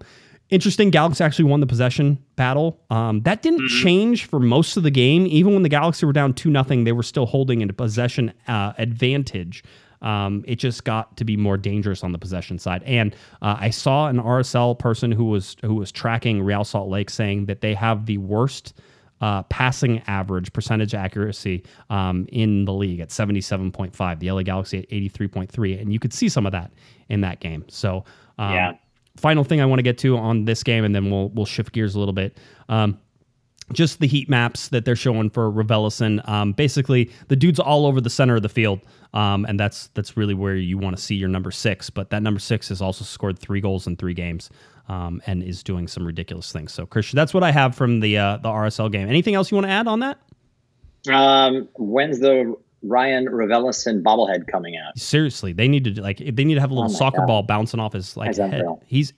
[0.50, 0.90] Interesting.
[0.90, 2.82] Galaxy actually won the possession battle.
[2.90, 5.28] Um, that didn't change for most of the game.
[5.28, 8.74] Even when the Galaxy were down two nothing, they were still holding a possession uh,
[8.80, 9.64] advantage
[10.02, 12.84] um, it just got to be more dangerous on the possession side.
[12.84, 17.10] And uh, I saw an RSL person who was who was tracking Real Salt Lake
[17.10, 18.74] saying that they have the worst
[19.22, 24.20] uh, passing average percentage accuracy um, in the league at 77.5.
[24.20, 26.72] The LA Galaxy at 83.3, and you could see some of that
[27.10, 27.66] in that game.
[27.68, 28.06] So
[28.38, 28.74] um, Yeah.
[29.18, 31.74] Final thing I want to get to on this game, and then we'll we'll shift
[31.74, 32.38] gears a little bit.
[32.70, 32.98] Um,
[33.74, 36.28] just the heat maps that they're showing for Raveloson.
[36.28, 38.80] Um, basically, the dude's all over the center of the field,
[39.14, 41.90] um, and that's that's really where you want to see your number six.
[41.90, 44.50] But that number six has also scored three goals in three games,
[44.88, 46.72] um, and is doing some ridiculous things.
[46.74, 49.08] So, Christian, that's what I have from the uh, the RSL game.
[49.10, 50.20] Anything else you want to add on that?
[51.10, 54.98] Um, when's the Ryan Raveloson bobblehead coming out?
[54.98, 57.28] Seriously, they need to like they need to have a little Oh soccer God.
[57.28, 58.66] ball bouncing off his like head.
[58.86, 59.14] He's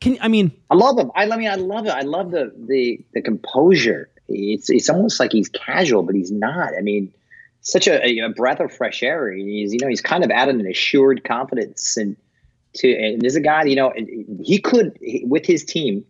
[0.00, 1.10] can I mean I love him.
[1.14, 1.90] I, I mean, I love it.
[1.90, 4.10] I love the the the composure.
[4.28, 6.70] It's it's almost like he's casual, but he's not.
[6.76, 7.12] I mean,
[7.64, 9.32] such a, a breath of fresh air.
[9.32, 12.16] He's you know he's kind of added an assured confidence and
[12.76, 13.92] to and there's a guy you know
[14.42, 16.04] he could with his team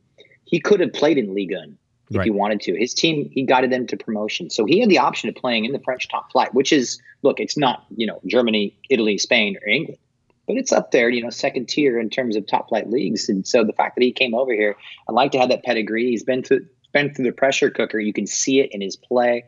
[0.45, 1.79] he could have played in Ligue 1
[2.11, 2.25] if Right.
[2.25, 2.79] he wanted to.
[2.79, 5.73] His team he guided them to promotion, so he had the option of playing in
[5.73, 9.69] the French top flight, which is look, it's not you know Germany, Italy, Spain, or
[9.69, 9.99] England
[10.47, 13.29] but it's up there, you know, second tier in terms of top flight leagues.
[13.29, 14.77] And so the fact that he came over here,
[15.09, 16.11] I like to have that pedigree.
[16.11, 17.99] He's been through been through the pressure cooker.
[17.99, 19.45] You can see it in his play.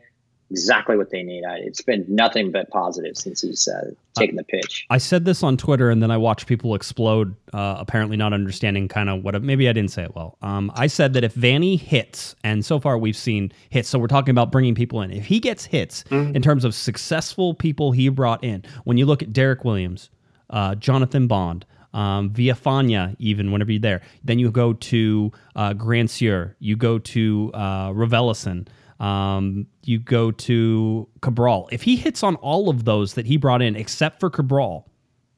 [0.49, 1.43] Exactly what they need.
[1.43, 4.85] I, it's been nothing but positive since he's uh, taken the pitch.
[4.89, 8.87] I said this on Twitter, and then I watched people explode, uh, apparently not understanding
[8.87, 9.41] kind of what.
[9.43, 10.37] Maybe I didn't say it well.
[10.41, 14.07] Um, I said that if Vanney hits, and so far we've seen hits, so we're
[14.07, 15.11] talking about bringing people in.
[15.11, 19.21] If he gets hits in terms of successful people he brought in, when you look
[19.21, 20.09] at Derrick Williams,
[20.49, 26.53] uh, Jonathan Bond, um, Villafaña, even whenever you're there, then you go to uh, Grandsir,
[26.59, 28.67] you go to uh, Raveloson.
[28.99, 31.69] Um, you go to Cabral.
[31.71, 34.89] If he hits on all of those that he brought in, except for Cabral,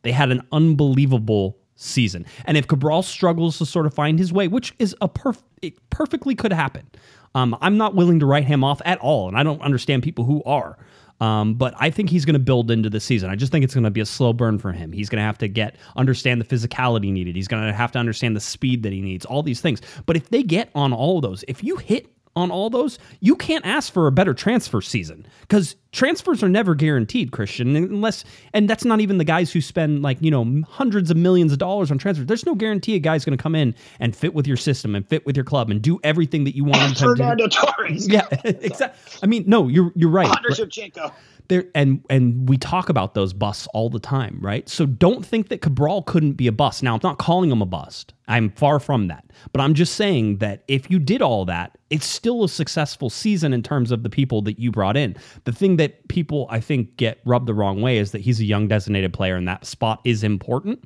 [0.04, 2.26] they had an unbelievable season.
[2.46, 5.74] And if Cabral struggles to sort of find his way, which is a perf- it
[5.90, 6.90] perfectly could happen,
[7.36, 10.26] um, I'm not willing to write him off at all, and I don't understand people
[10.26, 10.78] who are.
[11.22, 13.30] Um, but I think he's going to build into the season.
[13.30, 14.94] I just think it's going to be a slow burn for him.
[14.94, 17.36] He's going to have to get understand the physicality needed.
[17.36, 19.26] He's going to have to understand the speed that he needs.
[19.26, 19.82] All these things.
[20.06, 22.08] But if they get on all of those, if you hit
[22.40, 26.76] on all those, you can't ask for a better transfer season because transfers are never
[26.76, 28.24] guaranteed, Christian, unless,
[28.54, 31.58] and that's not even the guys who spend like, you know, hundreds of millions of
[31.58, 32.28] dollars on transfers.
[32.28, 35.08] There's no guarantee a guy's going to come in and fit with your system and
[35.08, 37.48] fit with your club and do everything that you want him to do.
[37.48, 38.08] Torres.
[38.08, 39.20] Yeah, exactly.
[39.22, 40.28] I mean, no, you're you're right.
[40.28, 41.12] Hunter Shevchenko.
[41.50, 44.70] There and and we talk about those busts all the time, right?
[44.70, 46.82] So don't think that Cabral couldn't be a bust.
[46.84, 48.14] Now, I'm not calling him a bust.
[48.28, 49.26] I'm far from that.
[49.52, 53.52] But I'm just saying that if you did all that, it's still a successful season
[53.52, 55.16] in terms of the people that you brought in.
[55.46, 58.46] The thing that people I think get rubbed the wrong way is that he's a
[58.46, 60.84] young designated player and that spot is important.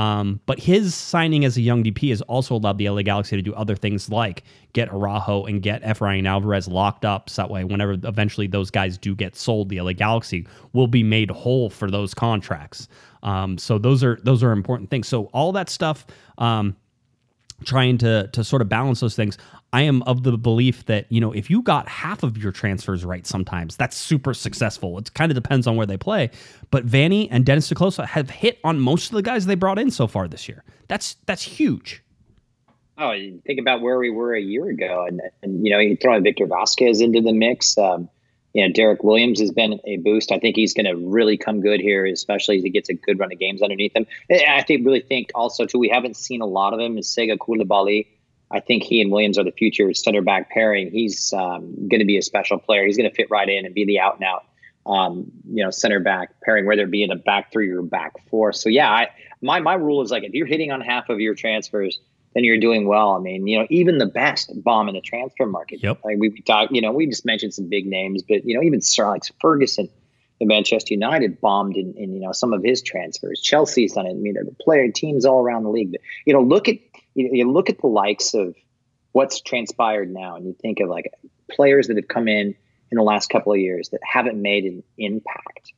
[0.00, 3.42] Um, but his signing as a young DP has also allowed the LA Galaxy to
[3.42, 7.28] do other things like get Araujo and get Efrain Alvarez locked up.
[7.28, 11.02] So that way, whenever eventually those guys do get sold, the LA Galaxy will be
[11.02, 12.88] made whole for those contracts.
[13.22, 15.06] Um, so those are those are important things.
[15.06, 16.06] So all that stuff.
[16.38, 16.76] Um,
[17.64, 19.38] trying to to sort of balance those things.
[19.72, 23.04] I am of the belief that you know if you got half of your transfers
[23.04, 24.98] right, sometimes that's super successful.
[24.98, 26.30] It kind of depends on where they play.
[26.70, 29.78] But Vanney and Dennis te Kloese have hit on most of the guys they brought
[29.78, 30.64] in so far this year.
[30.88, 32.02] That's that's huge.
[32.98, 33.12] Oh,
[33.46, 36.46] think about where we were a year ago, and, and you know, you throw Victor
[36.46, 37.78] Vasquez into the mix.
[37.78, 38.10] Um,
[38.52, 40.32] you know, Derrick Williams has been a boost.
[40.32, 43.18] I think he's going to really come good here, especially as he gets a good
[43.18, 44.06] run of games underneath him.
[44.28, 47.06] And I think really think also too, we haven't seen a lot of him is
[47.06, 48.06] Sega Coulibaly.
[48.50, 50.90] I think he and Williams are the future center back pairing.
[50.90, 52.84] He's um, going to be a special player.
[52.84, 54.44] He's going to fit right in and be the out and out,
[54.86, 58.14] um, you know, center back pairing, whether it be in a back three or back
[58.28, 58.52] four.
[58.52, 59.08] So yeah, I,
[59.40, 62.00] my my rule is like if you're hitting on half of your transfers,
[62.34, 63.12] then you're doing well.
[63.12, 65.82] I mean, you know, even the best bomb in the transfer market.
[65.82, 66.00] Yep.
[66.04, 68.80] Like we talked, you know, we just mentioned some big names, but you know, even
[68.80, 69.88] Sir Alex Ferguson,
[70.38, 73.40] the Manchester United bombed in, in you know some of his transfers.
[73.40, 74.10] Chelsea's done it.
[74.10, 75.92] I mean, the player teams all around the league.
[75.92, 76.76] But, you know, look at
[77.14, 78.54] you, know, you look at the likes of
[79.12, 81.12] what's transpired now, and you think of like
[81.50, 82.54] players that have come in
[82.90, 85.72] in the last couple of years that haven't made an impact,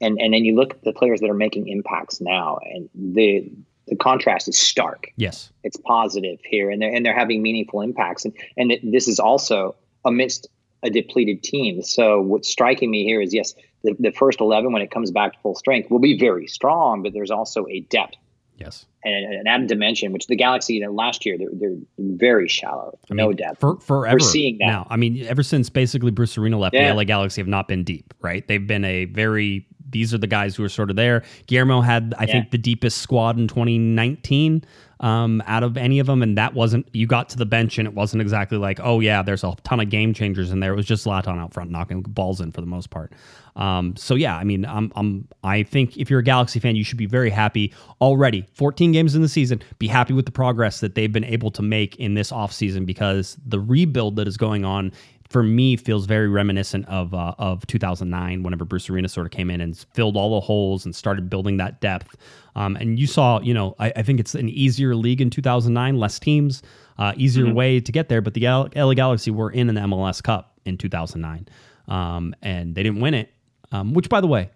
[0.00, 3.50] and and then you look at the players that are making impacts now, and the
[3.88, 5.50] the contrast is stark Yes.
[5.64, 9.18] it's positive here and they're and they're having meaningful impacts and and it, this is
[9.18, 9.74] also
[10.04, 10.48] amidst
[10.82, 13.54] a depleted team so what's striking me here is yes
[13.84, 17.02] the, the first 11 when it comes back to full strength will be very strong
[17.02, 18.16] but there's also a depth
[18.58, 18.86] Yes.
[19.04, 22.98] And an added dimension which the galaxy you know, last year they're, they're very shallow
[23.10, 24.14] I no mean, depth For, forever.
[24.16, 24.66] We're seeing that.
[24.66, 24.86] now.
[24.90, 26.88] I mean, ever since basically Bruce Arena left, Yeah.
[26.88, 28.46] the LA Galaxy have not been deep, right?
[28.46, 31.22] They've been a very these are the guys who are sort of there.
[31.48, 32.32] Guillermo had, I Yeah.
[32.32, 34.64] think, the deepest squad in 2019
[35.02, 36.86] um, out of any of them, and that wasn't.
[36.92, 39.80] You got to the bench, and it wasn't exactly like, oh yeah, there's a ton
[39.80, 40.72] of game changers in there.
[40.72, 43.12] It was just Zlatan out front knocking balls in for the most part.
[43.56, 46.84] Um, so yeah, I mean, I'm, I'm, I think if you're a Galaxy fan, you
[46.84, 48.46] should be very happy already.
[48.54, 51.62] 14 games in the season, be happy with the progress that they've been able to
[51.62, 54.92] make in this offseason because the rebuild that is going on
[55.32, 59.50] for me feels very reminiscent of uh, of 2009 whenever Bruce Arena sort of came
[59.50, 62.16] in and filled all the holes and started building that depth.
[62.54, 65.98] Um, and you saw, you know, I, I think it's an easier league in 2009,
[65.98, 66.62] less teams,
[66.98, 68.20] uh, easier way to get there.
[68.20, 71.48] But the LA Galaxy were in an MLS Cup in 2009,
[71.88, 73.32] um, and they didn't win it.
[73.72, 74.50] Um, which, by the way,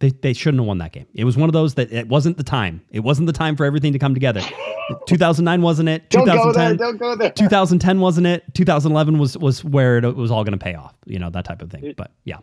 [0.00, 1.06] they, they shouldn't have won that game.
[1.14, 2.82] It was one of those that it wasn't the time.
[2.90, 4.40] It wasn't the time for everything to come together.
[5.06, 6.10] 2009 wasn't it?
[6.10, 6.74] Don't go there.
[6.74, 7.30] 2010 Don't go there.
[7.30, 8.44] 2010 wasn't it?
[8.54, 10.94] 2011 was was where it was all going to pay off.
[11.06, 11.94] You know that type of thing.
[11.96, 12.38] But yeah,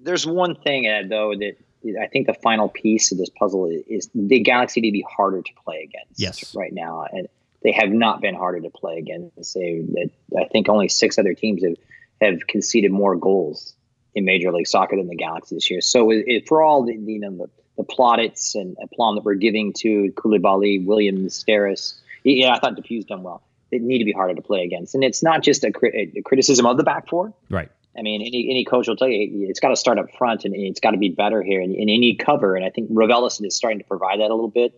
[0.00, 1.56] There's one thing, Ed, though, that
[2.00, 5.42] I think the final piece of this puzzle is, is the Galaxy to be harder
[5.42, 6.20] to play against.
[6.20, 6.54] Yes.
[6.54, 7.28] Right now, and
[7.62, 9.54] they have not been harder to play against.
[9.54, 11.76] They, that I think only six other teams have
[12.20, 13.75] have conceded more goals
[14.16, 15.80] in Major League Soccer than the Galaxy this year.
[15.80, 19.34] So it, it, for all the you know the, the plaudits and aplomb that we're
[19.34, 21.94] giving to Coulibaly, Williams, Steres,
[22.24, 23.42] yeah, I thought DePuy's done well.
[23.70, 26.22] They need to be harder to play against, and it's not just a, cri- a
[26.22, 27.32] criticism of the back four.
[27.50, 27.70] right.
[27.98, 30.54] I mean, any any coach will tell you it's got to start up front and
[30.54, 32.56] it's got to be better here, and, and you need cover.
[32.56, 34.74] And I think Ravelis is starting to provide that a little bit.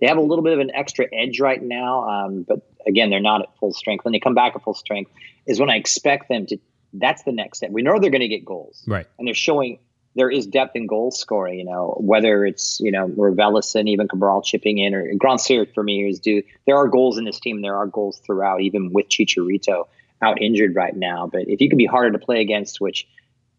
[0.00, 3.20] They have a little bit of an extra edge right now, um, but again, they're
[3.20, 4.04] not at full strength.
[4.04, 5.10] When they come back at full strength,
[5.46, 6.58] is when I expect them to.
[6.92, 7.70] That's the next step.
[7.70, 9.06] We know they're going to get goals, Right.
[9.18, 9.78] and they're showing
[10.14, 11.58] there is depth in goal scoring.
[11.58, 15.82] You know, whether it's you know Ravelis and even Cabral chipping in, or Grandsir for
[15.82, 16.42] me is due.
[16.66, 17.62] There are goals in this team.
[17.62, 19.86] There are goals throughout, even with Chicharito
[20.22, 21.28] out injured right now.
[21.30, 23.06] But if you can be harder to play against, which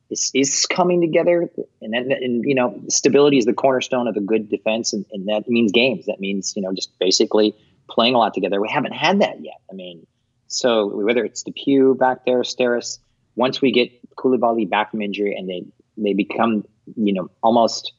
[0.10, 1.50] is, is coming together,
[1.82, 5.28] and then and you know stability is the cornerstone of a good defense, and, and
[5.30, 6.08] that means games.
[6.08, 7.56] That means you know just basically
[7.90, 8.60] playing a lot together.
[8.60, 9.62] We haven't had that yet.
[9.72, 10.06] I mean,
[10.48, 13.00] so whether it's Depew back there, Steris,
[13.36, 15.66] once we get Coulibaly back from injury and they
[15.98, 16.66] they become
[16.96, 17.94] you know almost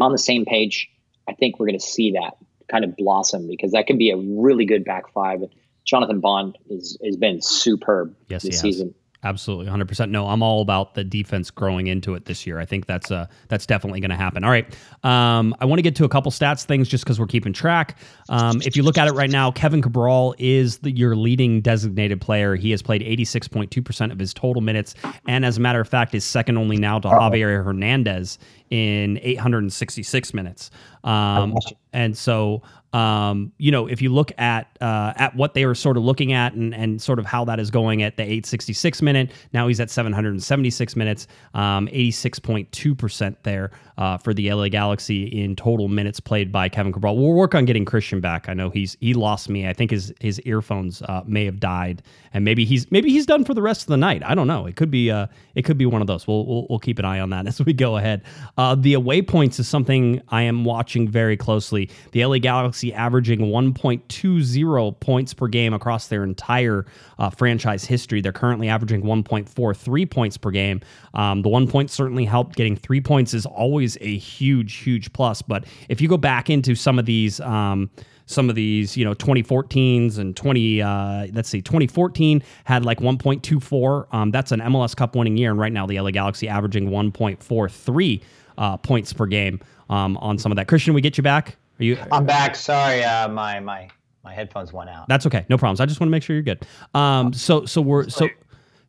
[0.00, 0.90] on the same page,
[1.28, 2.36] I think we're going to see that
[2.70, 5.40] kind of blossom because that could be a really good back five.
[5.84, 8.94] Jonathan Bond is has been superb Yes, this season.
[9.24, 10.10] Absolutely, 100%.
[10.10, 12.58] No, I'm all about the defense growing into it this year.
[12.58, 14.42] I think that's uh that's definitely going to happen.
[14.42, 14.66] All right,
[15.04, 17.98] um, I want to get to a couple stats things just because we're keeping track.
[18.28, 22.20] Um, if you look at it right now, Kevin Cabral is the, your leading designated
[22.20, 22.56] player.
[22.56, 24.94] He has played 86.2% of his total minutes,
[25.28, 28.38] and as a matter of fact, is second only now to Javier Hernandez
[28.72, 30.70] in 866 minutes.
[31.04, 31.54] Um,
[31.92, 32.62] and so,
[32.94, 36.32] um, you know, if you look at uh, at what they were sort of looking
[36.32, 39.80] at and, and sort of how that is going at the 866 minute, now he's
[39.80, 46.52] at 776 minutes, um, 86.2% there uh, for the LA Galaxy in total minutes played
[46.52, 47.16] by Kevin Cabral.
[47.16, 48.48] We'll work on getting Christian back.
[48.48, 49.68] I know he's he lost me.
[49.68, 52.02] I think his his earphones uh, may have died,
[52.34, 54.22] and maybe he's maybe he's done for the rest of the night.
[54.24, 54.66] I don't know.
[54.66, 56.26] It could be uh it could be one of those.
[56.26, 58.22] We'll we'll, we'll keep an eye on that as we go ahead.
[58.62, 61.90] Uh, the away points is something I am watching very closely.
[62.12, 66.86] The LA Galaxy averaging 1.20 points per game across their entire
[67.18, 68.20] uh, franchise history.
[68.20, 70.80] They're currently averaging 1.43 points per game.
[71.12, 72.54] Um, the one point certainly helped.
[72.54, 75.42] Getting three points is always a huge, huge plus.
[75.42, 77.90] But if you go back into some of these, um,
[78.26, 84.06] some of these, you know, 2014s and 20, uh, let's see, 2014 had like 1.24.
[84.14, 85.50] Um, that's an MLS Cup winning year.
[85.50, 88.22] And right now, the LA Galaxy averaging 1.43
[88.58, 90.68] uh, points per game um, on some of that.
[90.68, 91.56] Christian, we get you back?
[91.80, 91.98] Are you?
[92.10, 92.56] I'm back.
[92.56, 93.88] Sorry, uh, my my
[94.24, 95.08] my headphones went out.
[95.08, 95.44] That's okay.
[95.48, 95.80] No problems.
[95.80, 96.66] I just want to make sure you're good.
[96.94, 98.28] Um, so so we're so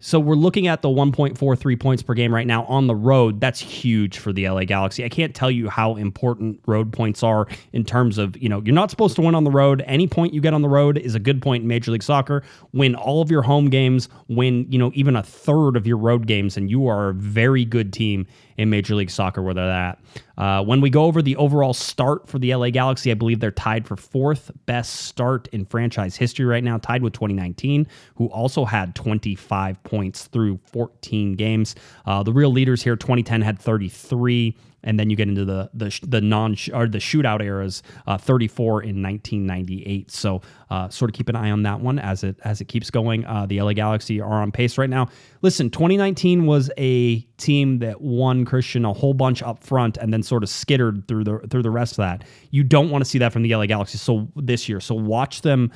[0.03, 3.39] so we're looking at the 1.43 points per game right now on the road.
[3.39, 5.05] That's huge for the LA Galaxy.
[5.05, 8.75] I can't tell you how important road points are in terms of, you know, you're
[8.75, 9.81] not supposed to win on the road.
[9.87, 12.43] Any point you get on the road is a good point in Major League Soccer.
[12.73, 16.27] Win all of your home games, win, you know, even a third of your road
[16.27, 18.27] games, and you are a very good team
[18.57, 19.99] in Major League Soccer where they're at.
[20.37, 23.51] Uh, when we go over the overall start for the LA Galaxy, I believe they're
[23.51, 28.65] tied for fourth best start in franchise history right now, tied with 2019, who also
[28.65, 31.75] had 25 points through 14 games.
[32.05, 35.97] Uh, the real leaders here, 2010 had 33 and then you get into the the
[36.07, 40.11] the non or the shootout eras, uh, 34 in 1998.
[40.11, 42.89] So uh, sort of keep an eye on that one as it as it keeps
[42.89, 43.25] going.
[43.25, 45.07] Uh, the LA Galaxy are on pace right now.
[45.41, 50.23] Listen, 2019 was a team that won Christian a whole bunch up front and then
[50.23, 52.23] sort of skittered through the through the rest of that.
[52.51, 53.97] You don't want to see that from the LA Galaxy.
[53.97, 55.71] So this year, so watch them,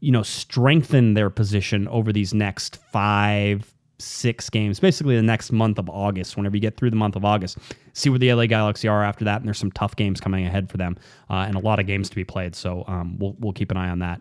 [0.00, 3.73] you know, strengthen their position over these next five
[4.04, 7.24] six games, basically the next month of August, whenever you get through the month of
[7.24, 7.58] August.
[7.92, 9.38] See where the LA Galaxy are after that.
[9.40, 10.96] And there's some tough games coming ahead for them
[11.30, 12.54] uh, and a lot of games to be played.
[12.54, 14.20] So um, we'll, we'll keep an eye on that.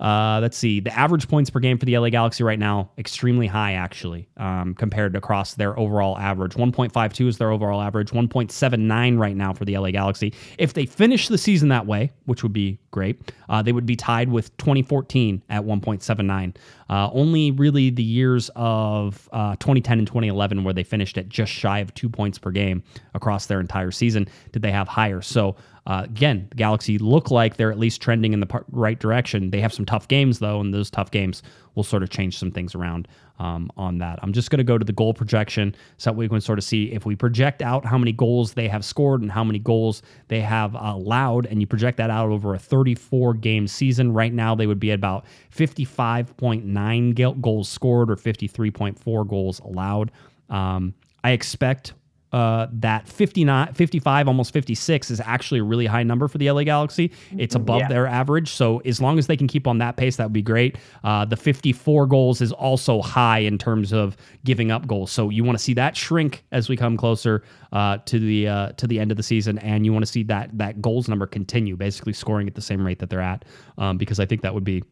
[0.00, 0.80] Uh, let's see.
[0.80, 4.74] The average points per game for the LA Galaxy right now, extremely high, actually, um,
[4.74, 6.54] compared across their overall average.
[6.54, 10.34] 1.52 is their overall average, 1.79 right now for the LA Galaxy.
[10.58, 13.96] If they finish the season that way, which would be great, uh, they would be
[13.96, 16.56] tied with 2014 at 1.79.
[16.90, 21.52] Uh, only really the years of uh, 2010 and 2011, where they finished at just
[21.52, 22.82] shy of two points per game
[23.14, 25.22] across their entire season, did they have higher.
[25.22, 25.56] So,
[25.86, 29.50] uh, again, the Galaxy look like they're at least trending in the par- right direction.
[29.50, 31.42] They have some tough games, though, and those tough games
[31.74, 33.06] will sort of change some things around
[33.38, 34.18] um, on that.
[34.22, 36.64] I'm just going to go to the goal projection so that we can sort of
[36.64, 40.00] see if we project out how many goals they have scored and how many goals
[40.28, 44.14] they have allowed, and you project that out over a 34 game season.
[44.14, 50.12] Right now, they would be at about 55.9 goals scored or 53.4 goals allowed.
[50.48, 51.92] Um, I expect
[52.34, 56.64] uh, that 59, 55, almost 56 is actually a really high number for the LA
[56.64, 57.12] Galaxy.
[57.38, 57.88] It's above Yeah.
[57.88, 58.50] their average.
[58.50, 60.76] So as long as they can keep on that pace, that would be great.
[61.04, 65.12] Uh, the 54 goals is also high in terms of giving up goals.
[65.12, 68.72] So you want to see that shrink as we come closer uh, to the uh,
[68.78, 71.26] to the end of the season, and you want to see that that goals number
[71.28, 73.44] continue, basically scoring at the same rate that they're at,
[73.78, 74.82] um, because I think that would be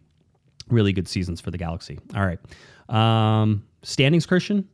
[0.68, 1.98] really good seasons for the Galaxy.
[2.14, 2.38] All right,
[2.88, 4.68] um, standings, Christian.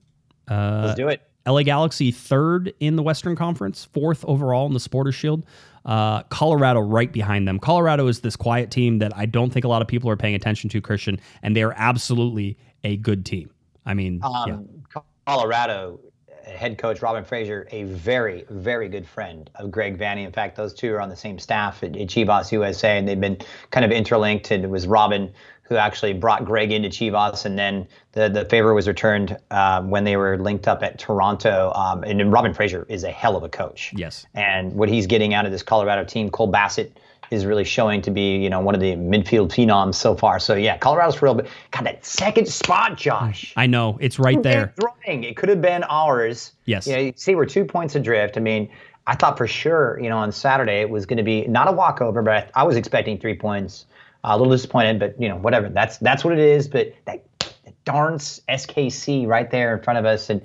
[0.49, 1.23] Uh, Let's do it.
[1.49, 5.45] LA Galaxy third in the Western Conference, fourth overall in the Supporters Shield.
[5.85, 7.59] Uh, Colorado right behind them.
[7.59, 10.35] Colorado is this quiet team that I don't think a lot of people are paying
[10.35, 13.51] attention to, Christian, and they are absolutely a good team.
[13.87, 15.01] I mean, Um, yeah.
[15.27, 20.25] Colorado uh, head coach Robin Fraser, a very, very good friend of Greg Vanney.
[20.25, 23.21] In fact, those two are on the same staff at, at Chivas USA, and they've
[23.21, 23.39] been
[23.71, 24.51] kind of interlinked.
[24.51, 25.33] And it was Robin
[25.69, 30.05] who actually brought Greg into Chivas, and then the the favor was returned um, when
[30.05, 31.73] they were linked up at Toronto.
[31.75, 33.93] Um, and Robin Fraser is a hell of a coach.
[33.95, 34.27] Yes.
[34.35, 36.99] And what he's getting out of this Colorado team, Cole Bassett
[37.31, 40.39] is really showing to be, you know, one of the midfield phenoms so far.
[40.39, 43.53] So yeah, Colorado's for real, but God, that second spot, Josh.
[43.57, 44.73] I know it's right there.
[44.77, 45.25] It's running.
[45.25, 46.53] It could have been ours.
[46.65, 46.87] Yes.
[46.87, 48.39] You know, you see, we're two points adrift.
[48.39, 48.71] I mean,
[49.07, 51.73] I thought for sure, you know, on Saturday it was going to be not a
[51.73, 53.87] walkover, but I, I was expecting three points.
[54.25, 55.69] A little disappointed, but you know, whatever.
[55.69, 56.69] That's that's what it is.
[56.69, 60.43] But that, that darn SKC right there in front of us, and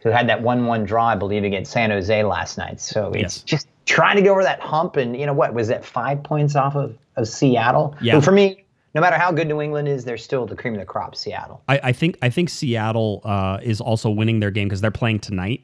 [0.00, 2.80] who had that one-one draw, I believe, against San Jose last night.
[2.80, 3.42] So it's Yes.
[3.42, 4.96] just trying to get over that hump.
[4.96, 5.54] And you know what?
[5.54, 7.96] Was that five points off of, of Seattle?
[8.02, 8.20] Yeah.
[8.20, 8.64] For me,
[8.94, 11.16] no matter how good New England is, they're still the cream of the crop.
[11.16, 11.62] Seattle.
[11.68, 15.20] I, I think I think Seattle uh, is also winning their game because they're playing
[15.20, 15.62] tonight.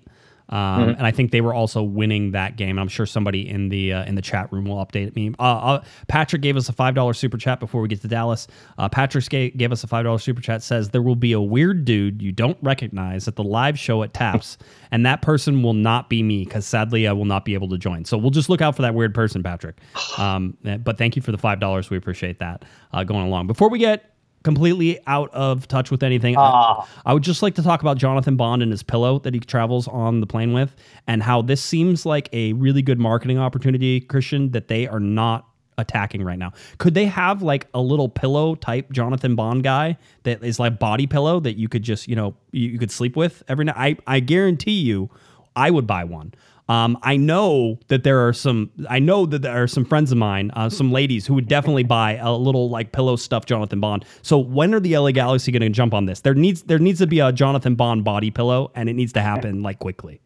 [0.50, 0.98] Um, Mm-hmm.
[0.98, 2.78] And I think they were also winning that game.
[2.78, 5.32] I'm sure somebody in the uh, in the chat room will update me.
[5.38, 8.46] Uh, uh, Patrick gave us a five dollar super chat before we get to Dallas.
[8.78, 10.62] Uh, Patrick gave, gave us a five dollar super chat.
[10.62, 14.12] Says there will be a weird dude you don't recognize at the live show at
[14.14, 14.58] Taps,
[14.90, 17.78] and that person will not be me because sadly I will not be able to
[17.78, 18.04] join.
[18.04, 19.76] So we'll just look out for that weird person, Patrick.
[20.18, 21.88] Um, but thank you for the five dollars.
[21.88, 23.46] We appreciate that uh, going along.
[23.46, 24.12] Before we get
[24.42, 26.36] completely out of touch with anything.
[26.36, 26.88] I, ah.
[27.04, 29.86] I would just like to talk about Jonathan Bond and his pillow that he travels
[29.88, 30.74] on the plane with,
[31.06, 35.46] and how this seems like a really good marketing opportunity, Christian, that they are not
[35.78, 36.52] attacking right now.
[36.78, 41.06] Could they have like a little pillow type Jonathan Bond guy that is like body
[41.06, 43.76] pillow that you could just, you know, you, you could sleep with every night?
[43.76, 45.10] I, I guarantee you
[45.56, 46.34] I would buy one.
[46.70, 48.70] Um, I know that there are some.
[48.88, 51.82] I know that there are some friends of mine, uh, some ladies who would definitely
[51.82, 54.04] buy a little like pillow stuffed Jonathan Bond.
[54.22, 56.20] So when are the LA Galaxy going to jump on this?
[56.20, 59.20] There needs there needs to be a Jonathan Bond body pillow, and it needs to
[59.20, 60.20] happen like quickly.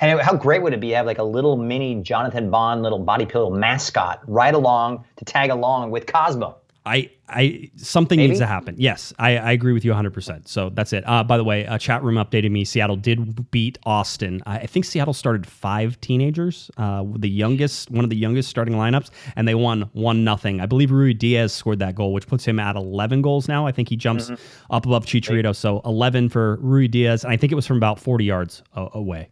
[0.00, 3.00] And how great would it be to have like a little mini Jonathan Bond little
[3.00, 6.56] body pillow mascot right along to tag along with Cosmo?
[6.86, 8.28] I, I something Maybe?
[8.28, 8.74] needs to happen.
[8.78, 10.14] Yes, I, I agree with you 100.
[10.14, 11.04] percent So that's it.
[11.06, 12.64] Uh, by the way, a chat room updated me.
[12.64, 14.42] Seattle did beat Austin.
[14.46, 18.74] I, I think Seattle started five teenagers, uh, the youngest, one of the youngest starting
[18.74, 20.60] lineups, and they won one nothing.
[20.60, 23.66] I believe Ruidíaz scored that goal, which puts him at 11 goals now.
[23.66, 24.30] I think he jumps
[24.70, 25.54] up above Chicharito.
[25.54, 29.28] So 11 for Ruidíaz, and I think it was from about 40 yards a- away.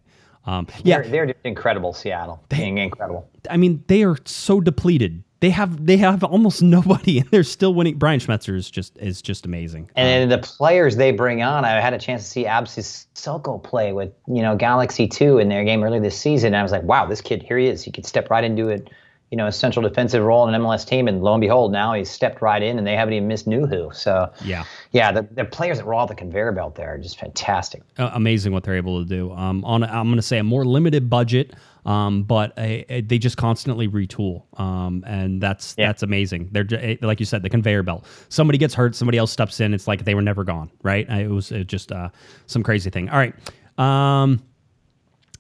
[0.47, 2.43] Um, yeah, They're, they're just incredible, Seattle.
[2.49, 3.29] Being incredible.
[3.51, 5.23] I mean, they are so depleted.
[5.41, 7.97] They have they have almost nobody, and they're still winning.
[7.97, 9.91] Brian Schmetzer is just is just amazing.
[9.95, 13.59] And then the players they bring on, I had a chance to see Absis Soko
[13.59, 16.49] play with, you know, Galaxy 2 in their game earlier this season.
[16.49, 17.85] And I was like, wow, this kid, here he is.
[17.85, 18.91] He could step right into it,
[19.31, 21.93] you know, a central defensive role in an MLS team, and lo and behold, now
[21.95, 23.95] he's stepped right in, and they haven't even missed Nouhou.
[23.95, 24.65] So Yeah.
[24.93, 27.83] yeah, the, the players that were all the conveyor belt there are just fantastic.
[27.99, 29.31] uh, amazing what they're able to do.
[29.33, 31.55] Um, on a, I'm going to say a more limited budget,
[31.89, 35.87] um, but a, a- they just constantly retool, um, and that's Yeah.
[35.89, 36.51] that's amazing.
[36.53, 38.05] They're eh, like you said, the conveyor belt.
[38.29, 39.73] Somebody gets hurt, somebody else steps in.
[39.75, 41.09] It's like they were never gone, right?
[41.09, 42.11] It was, it just uh,
[42.47, 43.09] some crazy thing.
[43.09, 43.35] All right.
[43.79, 44.43] Um,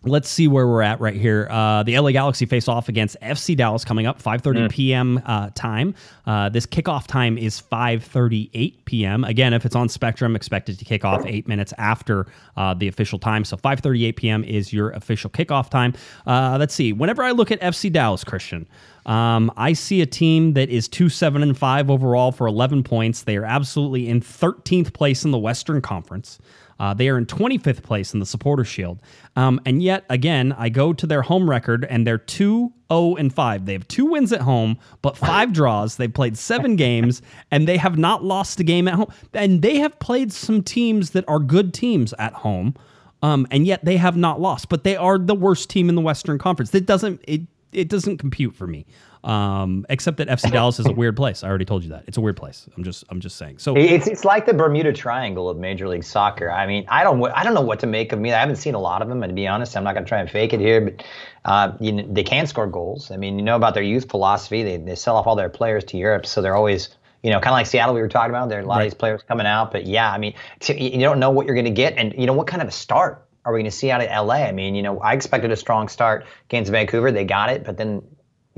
[0.09, 1.47] Let's see where we're at right here.
[1.51, 5.23] Uh, the LA Galaxy face off against FC Dallas coming up 5:30 p.m.
[5.25, 5.95] Uh, time.
[6.27, 9.25] Uh, this kickoff time is 5:38 p.m.
[9.25, 13.19] Again, if it's on Spectrum, expected to kick off eight minutes after uh, the official
[13.19, 13.45] time.
[13.45, 14.45] So 5:38 p.m.
[14.45, 15.95] is your official kickoff time.
[16.27, 16.93] Uh, let's see.
[16.93, 18.67] Whenever I look at FC Dallas, Christian,
[19.07, 23.23] um, I see a team that is two seven and five overall for 11 points.
[23.23, 26.39] They are absolutely in 13th place in the Western Conference.
[26.79, 29.01] Uh, they are in 25th place in the Supporter Shield.
[29.37, 33.35] Um, and yet, again, I go to their home record and they're 2 0 and
[33.35, 33.67] 5.
[33.67, 35.97] They have two wins at home, but five draws.
[35.97, 37.21] They've played seven games
[37.51, 39.13] and they have not lost a game at home.
[39.35, 42.75] And they have played some teams that are good teams at home.
[43.23, 46.01] Um, and yet they have not lost, but they are the worst team in the
[46.01, 46.71] Western Conference.
[46.71, 48.87] That doesn't it it doesn't compute for me.
[49.25, 51.43] Um, except that FC Dallas is a weird place.
[51.43, 52.69] I already told you that it's a weird place.
[52.77, 53.59] I'm just I'm just saying.
[53.59, 56.51] So It's it's like the Bermuda Triangle of Major League Soccer.
[56.51, 58.33] I mean, I don't I don't know what to make of me.
[58.33, 60.09] I haven't seen a lot of them, and to be honest, I'm not going to
[60.09, 60.81] try and fake it here.
[60.81, 61.05] But
[61.45, 63.11] uh, you know, they can score goals.
[63.11, 64.63] I mean, you know about their youth philosophy.
[64.63, 66.89] They they sell off all their players to Europe, so they're always
[67.23, 68.49] you know kind of like Seattle we were talking about.
[68.49, 71.01] There are a lot of these players coming out, but yeah, I mean, t- you
[71.01, 73.25] don't know what you're going to get, and you know what kind of a start
[73.45, 74.35] are we going to see out of LA?
[74.35, 77.11] I mean, you know, I expected a strong start against Vancouver.
[77.11, 78.03] They got it, but then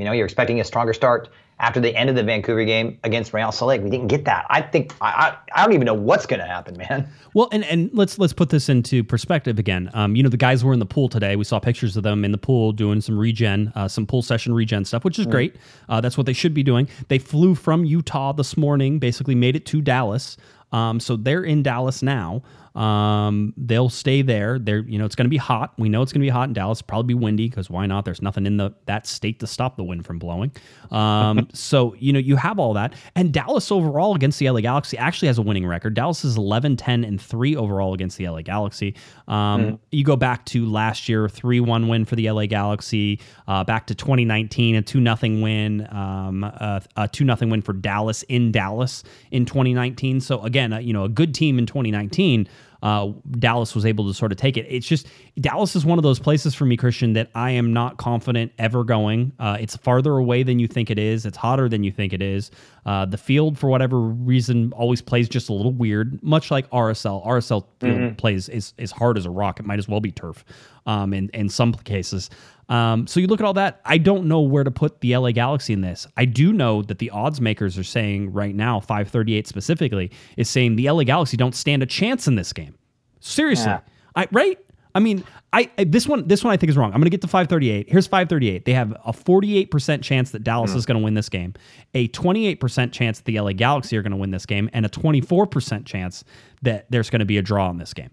[0.01, 1.29] you know, you're expecting a stronger start
[1.61, 3.83] after the end of the Vancouver game against Real Salt Lake.
[3.83, 4.47] We didn't get that.
[4.49, 7.09] I think I I, I don't even know what's going to happen, man.
[7.33, 9.89] Well, and, and let's let's put this into perspective again.
[9.95, 11.37] Um, you know, the guys were in the pool today.
[11.37, 14.53] We saw pictures of them in the pool doing some regen, uh, some pool session
[14.53, 15.55] regen stuff, which is great.
[15.89, 16.89] Uh, that's what they should be doing.
[17.07, 20.39] They flew from Utah this morning, basically made it to Dallas.
[20.73, 22.43] Um, so they're in Dallas now.
[22.75, 24.59] Um, they'll stay there.
[24.59, 25.73] They're, you know, it's going to be hot.
[25.77, 26.83] We know it's going to be hot in Dallas.
[26.83, 28.05] Probably be windy because why not?
[28.05, 30.53] There's nothing in the that state to stop the wind from blowing.
[30.91, 32.95] Um, so you know, you have all that.
[33.17, 35.95] And Dallas overall against the LA Galaxy actually has a winning record.
[35.95, 38.95] Dallas is 11, 10, and three overall against the LA Galaxy.
[39.27, 43.21] Um, You go back to last year, three one win for the LA Galaxy.
[43.49, 45.87] Uh, back to 2019, a two nothing win.
[45.91, 50.21] Um, a, a two nothing win for Dallas in Dallas in 2019.
[50.21, 52.49] So again, uh, you know, a good team in 2019
[52.83, 54.67] uh, Dallas was able to sort of take it.
[54.69, 55.07] It's just
[55.41, 58.85] Dallas is one of those places for me, Christian, that I am not confident ever
[58.85, 59.33] going.
[59.39, 61.27] Uh, it's farther away than you think it is.
[61.27, 62.51] It's hotter than you think it is.
[62.87, 67.27] Uh, the field, for whatever reason, always plays just a little weird, much like RSL.
[67.27, 69.61] RSL field plays is is hard as a rock.
[69.61, 70.45] It might as well be turf.
[70.87, 72.31] Um, in in some cases.
[72.71, 73.81] Um, so you look at all that.
[73.85, 76.07] I don't know where to put the LA Galaxy in this.
[76.17, 80.77] I do know that the odds makers are saying right now, 538 specifically, is saying
[80.77, 82.77] the LA Galaxy don't stand a chance in this game.
[83.19, 83.81] Seriously, Yeah.
[84.15, 84.59] I right?
[84.95, 86.93] I mean, I, I this one this one I think is wrong.
[86.93, 87.91] I'm going to get to 538.
[87.91, 88.65] Here's 538.
[88.65, 91.55] They have a 48% chance that Dallas is going to win this game,
[91.95, 94.89] a 28% chance that the LA Galaxy are going to win this game, and a
[94.89, 96.25] 24% chance
[96.63, 98.11] that there's going to be a draw in this game.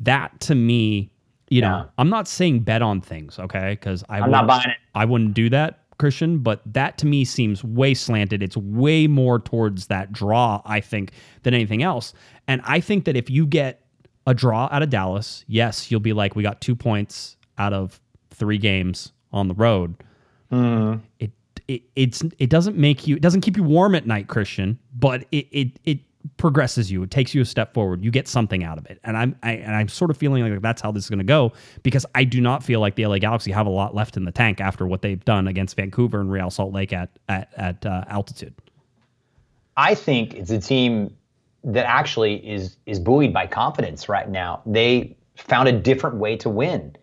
[0.00, 1.10] That to me,
[1.50, 3.70] you know, I'm not saying bet on things, okay?
[3.72, 4.76] Because I I'm not wouldn't- buying it.
[4.94, 6.38] I wouldn't do that, Christian.
[6.38, 8.42] But that to me seems way slanted.
[8.42, 12.14] It's way more towards that draw, I think, than anything else.
[12.48, 13.82] And I think that if you get
[14.26, 18.00] a draw out of Dallas, yes, you'll be like, we got two points out of
[18.30, 19.96] three games on the road.
[20.52, 21.00] Mm-hmm.
[21.18, 21.30] It
[21.68, 25.24] it it's it doesn't make you it doesn't keep you warm at night, Christian, but
[25.30, 25.98] it it it
[26.36, 27.02] progresses you.
[27.02, 28.04] It takes you a step forward.
[28.04, 30.60] You get something out of it, and I'm I, and I'm sort of feeling like
[30.60, 31.52] that's how this is going to go
[31.82, 34.32] because I do not feel like the LA Galaxy have a lot left in the
[34.32, 38.04] tank after what they've done against Vancouver and Real Salt Lake at at at uh,
[38.08, 38.54] altitude.
[39.76, 41.16] I think it's a team
[41.64, 44.62] that actually is is buoyed by confidence right now.
[44.66, 46.96] They found a different way to win,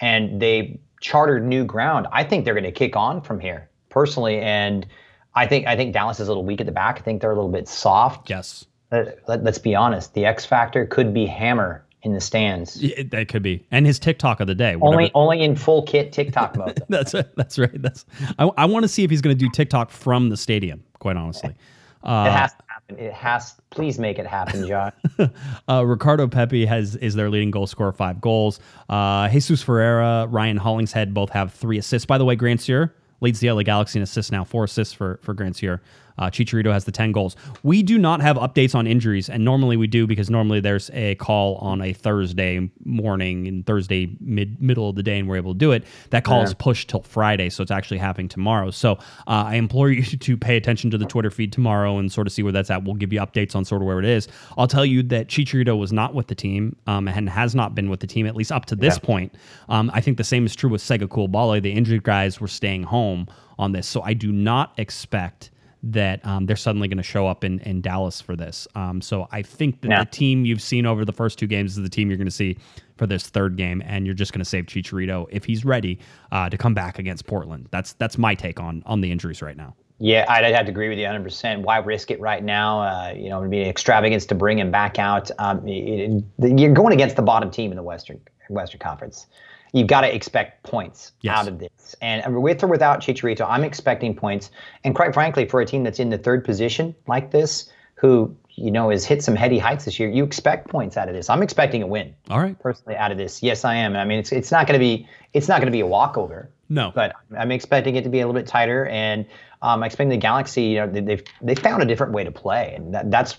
[0.00, 2.06] and they chartered new ground.
[2.12, 4.86] I think they're going to kick on from here personally, and
[5.34, 6.98] I think I think Dallas is a little weak at the back.
[6.98, 8.30] I think they're a little bit soft.
[8.30, 10.14] Yes, Let, let, us be honest.
[10.14, 12.82] The X factor could be Hammer in the stands.
[12.82, 13.64] it, that could be.
[13.70, 14.76] And his TikTok of the day.
[14.76, 16.82] whatever- Only only in full kit TikTok mode.
[16.88, 17.82] that's that's right.
[17.82, 18.04] That's
[18.38, 20.84] I, I want to see if he's going to do TikTok from the stadium.
[21.00, 21.50] Quite honestly.
[21.50, 22.98] it has to happen.
[22.98, 23.54] It has.
[23.70, 24.92] Please make it happen, Josh.
[25.68, 28.60] Uh, Ricardo Pepi has is their leading goal scorer, five goals.
[28.88, 32.04] Uh, Jesus Ferreira, Ryan Hollingshead both have three assists.
[32.04, 32.90] By the way, Grandsir
[33.24, 35.80] leads the LA Galaxy in assists now, four assists for for Sear
[36.16, 37.34] Uh, Chicharito has the 10 goals.
[37.64, 41.16] We do not have updates on injuries, and normally we do because normally there's a
[41.16, 45.54] call on a Thursday morning and Thursday mid middle of the day, and we're able
[45.54, 45.82] to do it.
[46.10, 48.70] That call is pushed till Friday, so it's actually happening tomorrow.
[48.70, 48.92] So
[49.26, 52.32] uh, I implore you to pay attention to the Twitter feed tomorrow and sort of
[52.32, 52.84] see where that's at.
[52.84, 54.28] We'll give you updates on sort of where it is.
[54.56, 57.88] I'll tell you that Chicharito was not with the team um, and has not been
[57.90, 59.34] with the team at least up to this point.
[59.68, 61.60] Um, I think the same is true with Sega Coulibaly.
[61.60, 63.13] The injured guys were staying home
[63.58, 65.50] on this, so I do not expect
[65.86, 68.66] that um, they're suddenly going to show up in, in Dallas for this.
[68.74, 70.04] Um, so I think that Yeah.
[70.04, 72.30] the team you've seen over the first two games is the team you're going to
[72.44, 72.56] see
[72.96, 75.98] for this third game, and you're just going to save Chicharito if he's ready
[76.32, 77.68] uh, to come back against Portland.
[77.70, 79.74] That's that's my take on on the injuries right now.
[79.98, 81.62] Yeah, I'd, I'd have to agree with you 100%.
[81.62, 82.80] Why risk it right now?
[82.80, 85.30] Uh, you know, it would be an extravagance to bring him back out.
[85.38, 89.26] Um, it- it- you're going against the bottom team in the Western Western Conference.
[89.74, 91.36] You've got to expect points Yes.
[91.36, 91.94] out of this.
[92.00, 94.50] And with or without Chicharito, I'm expecting points.
[94.84, 98.70] And quite frankly, for a team that's in the third position like this, who you
[98.70, 101.28] know has hit some heady heights this year, you expect points out of this.
[101.28, 102.58] I'm expecting a win All right.
[102.60, 103.42] personally out of this.
[103.42, 103.96] Yes, I am.
[103.96, 106.50] I mean, it's it's not going to be it's not going to be a walkover
[106.68, 106.92] No.
[106.94, 109.26] but I'm expecting it to be a little bit tighter, and
[109.60, 110.62] um, I expect the Galaxy.
[110.66, 113.38] You know, they, they've they found a different way to play, and that, that's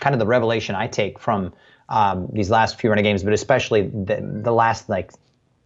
[0.00, 1.52] kind of the revelation I take from
[1.88, 5.12] um, these last few run of games, but especially the the last like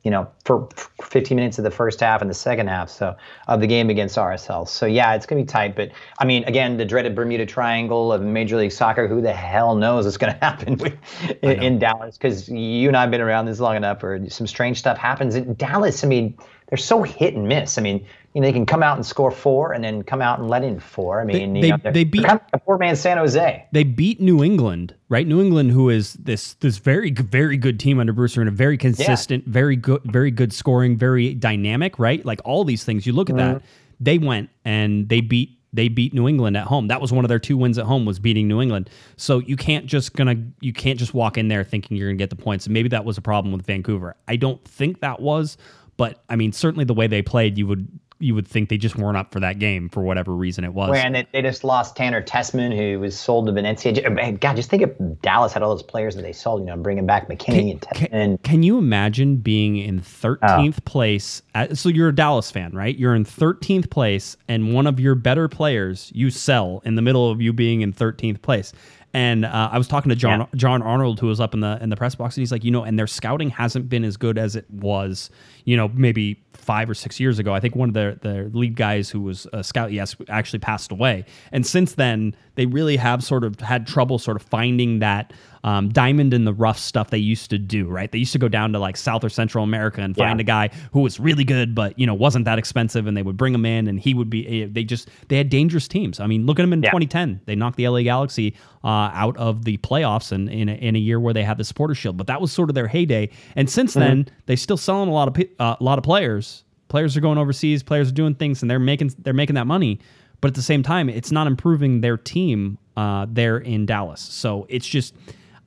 [0.02, 0.68] you know for
[1.02, 3.14] 15 minutes of the first half and the second half so
[3.48, 4.66] of the game against RSL.
[4.66, 8.22] So yeah, it's gonna be tight, but I mean, again, the dreaded Bermuda Triangle of
[8.22, 9.08] Major League Soccer.
[9.08, 10.94] Who the hell knows what's gonna happen with,
[11.42, 12.16] in, in Dallas?
[12.16, 15.54] Because you and I've been around this long enough, or some strange stuff happens in
[15.54, 16.04] Dallas.
[16.04, 16.36] I mean,
[16.68, 17.78] they're so hit and miss.
[17.78, 20.38] I mean, you know, they can come out and score four, and then come out
[20.38, 21.20] and let in four.
[21.20, 23.64] I mean, they- know, they beat- kind of a poor man San Jose.
[23.72, 25.26] they beat New England, right?
[25.26, 28.78] New England, who is this this very very good team under Bruce, and a very
[28.78, 32.24] consistent, very good, very good scoring, very dynamic, right?
[32.24, 33.06] Like all these things.
[33.06, 33.64] You look at that, mm-hmm.
[33.98, 36.88] they went and they beat they beat New England at home.
[36.88, 38.90] That was one of their two wins at home was beating New England.
[39.16, 42.30] So you can't just gonna you can't just walk in there thinking you're gonna get
[42.30, 42.66] the points.
[42.66, 44.16] And maybe that was a problem with Vancouver.
[44.28, 45.56] I don't think that was,
[45.96, 47.88] but I mean certainly the way they played, you would
[48.20, 50.96] you would think they just weren't up for that game for whatever reason it was.
[50.96, 53.92] And they, they just lost Tanner Tessman, who was sold to.
[53.92, 54.90] J- God, just think if
[55.22, 58.10] Dallas had all those players that they sold, you know, bringing back McKennie and Tessman.
[58.10, 61.42] Can, can you imagine being in 13th place?
[61.54, 62.96] At, so you're a Dallas fan, right?
[62.96, 67.30] You're in 13th place, and one of your better players you sell in the middle
[67.30, 68.72] of you being in 13th place.
[69.12, 70.46] And uh, I was talking to John Yeah.
[70.54, 72.70] John Arnold, who was up in the in the press box, and he's like, you
[72.70, 75.30] know, and their scouting hasn't been as good as it was,
[75.64, 77.52] you know, maybe five or six years ago.
[77.52, 80.92] I think one of their their lead guys who was a scout, yes, actually passed
[80.92, 81.24] away.
[81.50, 85.32] And since then, they really have sort of had trouble sort of finding that
[85.64, 88.10] um, diamond in the rough stuff they used to do, right?
[88.10, 90.42] They used to go down to like South or Central America and find Yeah.
[90.42, 93.36] a guy who was really good, but you know wasn't that expensive, and they would
[93.36, 94.62] bring him in, and he would be.
[94.62, 96.18] eh, They just they had dangerous teams.
[96.20, 96.90] I mean, look at them in Yeah.
[96.90, 97.40] 2010.
[97.46, 98.54] They knocked the LA Galaxy
[98.84, 101.64] uh, out of the playoffs, and in a, in a year where they had the
[101.64, 103.28] Supporter Shield, but that was sort of their heyday.
[103.56, 104.00] And since Mm-hmm.
[104.00, 106.64] then, they still selling a lot of pe- uh, a lot of players.
[106.88, 107.82] Players are going overseas.
[107.82, 110.00] Players are doing things, and they're making they're making that money.
[110.40, 114.20] But at the same time, it's not improving their team uh, there in Dallas.
[114.22, 115.14] So it's just,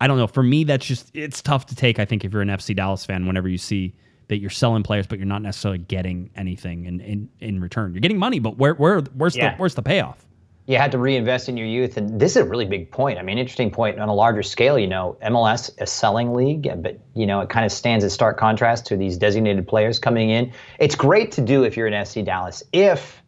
[0.02, 0.28] I don't know.
[0.28, 2.00] For me, that's just it's tough to take.
[2.00, 3.94] I think if you're an FC Dallas fan, whenever you see
[4.30, 7.94] that you're selling players, but you're not necessarily getting anything in in, in return.
[7.94, 9.52] You're getting money, but where where where's Yeah.
[9.52, 10.26] the where's the payoff?
[10.66, 13.20] you had to reinvest in your youth, and this is a really big point.
[13.20, 14.80] I mean, interesting point on a larger scale.
[14.80, 18.38] You know, MLS a selling league, but you know it kind of stands in stark
[18.38, 20.52] contrast to these designated players coming in.
[20.80, 23.23] It's great to do if you're an FC Dallas if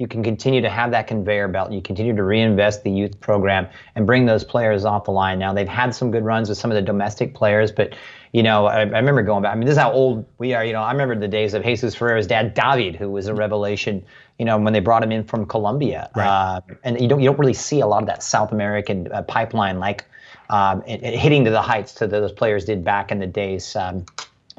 [0.00, 1.70] you can continue to have that conveyor belt.
[1.72, 5.38] You continue to reinvest the youth program and bring those players off the line.
[5.38, 7.94] Now they've had some good runs with some of the domestic players, but
[8.32, 9.52] you know, I, I remember going back.
[9.52, 10.64] I mean, this is how old we are.
[10.64, 14.02] You know, I remember the days of Jesus Ferreira's dad, David, who was a revelation.
[14.38, 17.38] You know, when they brought him in from Colombia, uh, and you don't you don't
[17.38, 20.06] really see a lot of that South American uh, pipeline like
[20.48, 23.76] um, it, it hitting to the heights that those players did back in the days.
[23.76, 24.06] Um,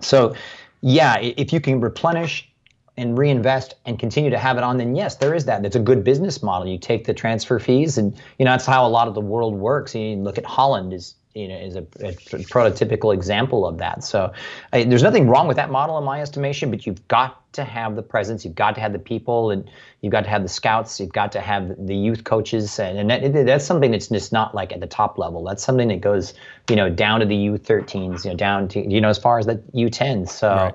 [0.02, 0.36] so,
[0.82, 2.51] yeah, if you can replenish
[2.98, 5.66] and reinvest and continue to have it on, then yes, there is that.
[5.66, 6.68] It's a good business model.
[6.68, 9.56] You take the transfer fees, and you know that's how a lot of the world
[9.56, 9.96] works.
[9.96, 14.04] You look at Holland is you know is a, a prototypical example of that.
[14.04, 14.34] So
[14.74, 17.96] uh, there's nothing wrong with that model in my estimation, but you've got to have
[17.96, 19.70] the presence, you've got to have the people, and
[20.02, 23.10] you've got to have the scouts, you've got to have the youth coaches, and, and
[23.10, 25.44] that, that's something that's just not like at the top level.
[25.44, 26.34] That's something that goes
[26.70, 29.46] you know down to the U13s, you know down to you know as far as
[29.46, 30.30] the U10s.
[30.30, 30.74] So.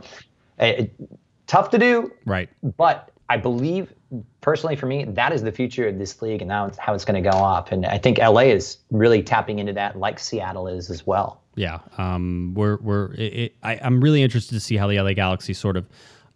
[0.58, 0.80] Right.
[0.80, 1.06] uh,
[1.46, 2.48] tough to do, Right.
[2.76, 3.92] but I believe
[4.40, 7.04] personally for me that is the future of this league and now it's how it's
[7.04, 7.72] going to go off.
[7.72, 11.42] And I think LA is really tapping into that, like Seattle is as well.
[11.56, 13.14] Yeah, um, we're we're.
[13.14, 15.88] It, it, I, I'm really interested to see how the LA Galaxy sort of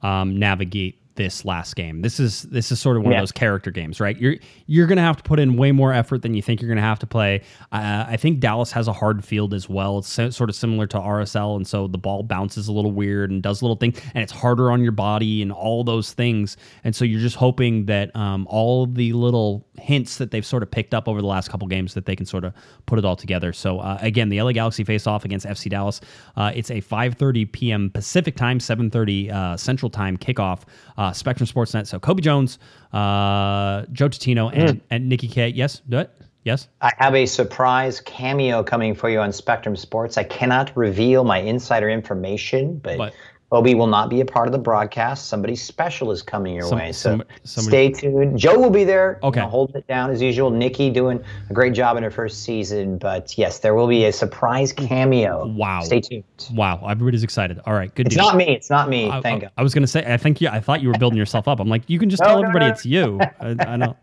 [0.03, 2.01] um, navigate this last game.
[2.01, 3.19] This is this is sort of one Yeah.
[3.19, 4.17] of those character games, right?
[4.19, 4.37] You're
[4.67, 6.77] you're going to have to put in way more effort than you think you're going
[6.77, 7.43] to have to play.
[7.73, 9.99] Uh, I think Dallas has a hard field as well.
[9.99, 13.31] It's so- sort of similar to RSL, and so the ball bounces a little weird
[13.31, 16.57] and does little things, and it's harder on your body and all those things.
[16.85, 20.71] And so you're just hoping that um, all the little hints that they've sort of
[20.71, 22.55] picked up over the last couple games that they can sort of
[22.87, 23.53] put it all together.
[23.53, 26.01] So uh, again, the LA Galaxy face off against FC Dallas.
[26.37, 27.91] Uh, it's a 5:30 p.m.
[27.91, 30.61] Pacific time, 7:30 uh, Central time kickoff.
[30.97, 31.87] Uh, Spectrum Sportsnet.
[31.87, 32.59] So Cobi Jones,
[32.93, 35.49] uh, Joe Tutino, and, and Nikki K.
[35.49, 36.11] Yes, do it.
[36.45, 36.69] Yes.
[36.81, 40.17] I have a surprise cameo coming for you on Spectrum Sports.
[40.17, 43.15] I cannot reveal my insider information, but, But-
[43.53, 45.27] Obi will not be a part of the broadcast.
[45.27, 48.39] Somebody special is coming your Some- way, so some- somebody- stay tuned.
[48.39, 49.41] Joe will be there, you Okay.
[49.41, 50.51] know, holding it down as usual.
[50.51, 54.13] Nikki doing a great job in her first season, but yes, there will be a
[54.13, 55.47] surprise cameo.
[55.49, 55.81] Wow.
[55.81, 56.23] Stay tuned.
[56.55, 56.81] Wow.
[56.89, 57.61] Everybody's excited.
[57.67, 57.93] All right.
[57.95, 58.07] Good.
[58.07, 58.25] It's deal.
[58.25, 58.45] not me.
[58.49, 59.11] It's not me.
[59.11, 59.53] I, Thank I, God.
[59.59, 60.05] I was gonna say.
[60.07, 60.41] I think.
[60.41, 60.53] Yeah.
[60.55, 61.59] I thought you were building yourself up.
[61.59, 62.73] I'm like, you can just No, tell no, everybody no.
[62.73, 63.19] it's you.
[63.41, 63.97] I, I don't.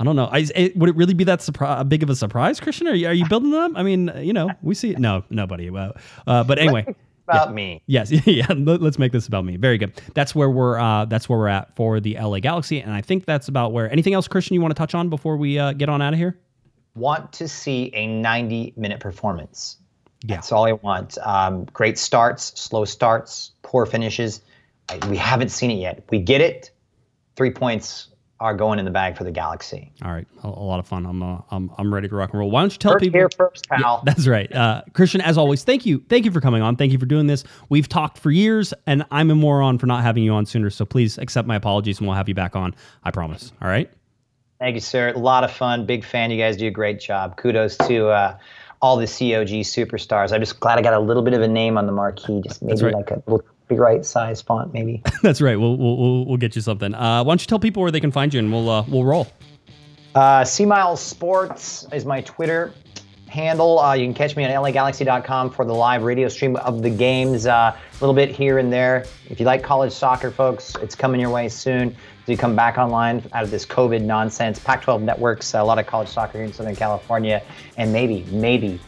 [0.00, 0.26] I don't know.
[0.26, 2.86] I, it, would it really be that surpri- big of a surprise, Christian?
[2.86, 3.76] Are you, are you building them?
[3.76, 4.98] I mean, you know, we see it.
[5.00, 5.68] No, nobody.
[5.76, 5.92] Uh,
[6.44, 6.86] but anyway,
[7.36, 7.82] About me.
[7.86, 8.46] Yes, yeah.
[8.50, 9.56] let- Let's make this about me.
[9.56, 10.00] Very good.
[10.14, 10.78] That's where we're.
[10.78, 13.90] Uh, that's where we're at for the LA Galaxy, and I think that's about where.
[13.90, 14.54] Anything else, Christian?
[14.54, 16.38] You want to touch on before we uh, get on out of here?
[16.94, 19.76] want to see a 90 minute performance.
[20.24, 20.36] Yeah.
[20.36, 21.16] That's all I want.
[21.22, 24.40] Um, great starts, slow starts, poor finishes.
[24.88, 26.02] I, we haven't seen it yet.
[26.10, 26.72] We get it.
[27.36, 28.08] Three points
[28.40, 29.90] are going in the bag for the Galaxy.
[30.04, 31.06] All right, a, a lot of fun.
[31.06, 32.50] I'm, uh, I'm I'm ready to rock and roll.
[32.50, 33.20] Why don't you tell First people?
[33.20, 34.02] here, first pal.
[34.04, 34.52] That's right.
[34.54, 36.02] Uh, Christian, as always, thank you.
[36.08, 36.76] Thank you for coming on.
[36.76, 37.44] Thank you for doing this.
[37.68, 40.70] We've talked for years, and I'm a moron for not having you on sooner.
[40.70, 42.74] So please accept my apologies, and we'll have you back on.
[43.04, 43.52] I promise.
[43.60, 43.90] All right.
[44.58, 45.12] Thank you, sir.
[45.14, 45.86] A lot of fun.
[45.86, 46.30] Big fan.
[46.30, 47.36] You guys do a great job.
[47.36, 48.38] Kudos to uh,
[48.82, 50.32] all the COG superstars.
[50.32, 52.40] I'm just glad I got a little bit of a name on the marquee.
[52.42, 52.94] Just maybe right.
[52.94, 55.02] like a little big right size font, maybe.
[55.22, 55.58] That's right.
[55.58, 56.94] We'll, we'll we'll get you something.
[56.94, 59.04] Uh, why don't you tell people where they can find you, and we'll uh, we'll
[59.04, 59.28] roll.
[60.14, 62.72] Uh, C Miles Sports is my Twitter
[63.28, 63.78] handle.
[63.78, 67.46] Uh, you can catch me on LAGalaxy.com for the live radio stream of the games.
[67.46, 69.04] Uh, a little bit here and there.
[69.28, 71.90] If you like college soccer, folks, it's coming your way soon.
[71.90, 75.86] As we come back online out of this COVID nonsense, Pac-12 networks, a lot of
[75.86, 77.42] college soccer here in Southern California,
[77.76, 78.80] and maybe, maybe,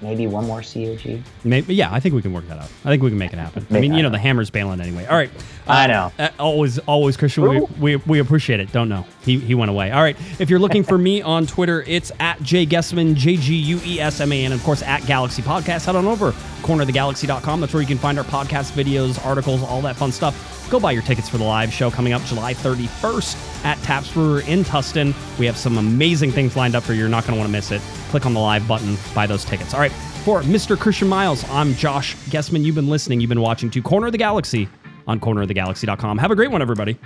[0.00, 1.22] maybe one more COG.
[1.44, 2.70] Maybe, yeah, I think we can work that out.
[2.84, 3.66] I think we can make it happen.
[3.70, 5.06] I mean, you know, the hammer's bailing anyway.
[5.06, 5.30] All right.
[5.66, 6.12] I know.
[6.18, 7.48] Uh, always, always, Christian.
[7.48, 8.70] We, we, we appreciate it.
[8.72, 9.04] Don't know.
[9.24, 9.90] He, he went away.
[9.90, 10.16] All right.
[10.38, 14.00] If you're looking for me on Twitter, it's at Jay Guesman, J G U E
[14.00, 15.86] S M A N, and of course at Galaxy Podcast.
[15.86, 16.32] Head on over
[16.62, 17.60] cornerofthegalaxy.com.
[17.60, 20.55] That's where you can find our podcast videos, articles, all that fun stuff.
[20.68, 24.40] Go buy your tickets for the live show coming up July 31st at Taps Brewer
[24.40, 25.14] in Tustin.
[25.38, 27.00] We have some amazing things lined up for you.
[27.00, 27.80] You're not going to want to miss it.
[28.10, 29.74] Click on the live button, buy those tickets.
[29.74, 29.92] All right.
[30.24, 30.76] For Mr.
[30.78, 32.64] Christian Miles, I'm Josh Guesman.
[32.64, 33.20] You've been listening.
[33.20, 34.68] You've been watching to Corner of the Galaxy
[35.06, 36.18] on cornerofthegalaxy.com.
[36.18, 36.98] Have a great one, everybody.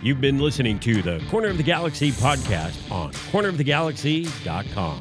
[0.00, 5.00] You've been listening to the Corner of the Galaxy podcast on cornerofthegalaxy.com.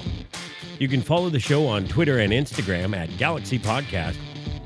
[0.79, 4.17] You can follow the show on Twitter and Instagram at Galaxy Podcast.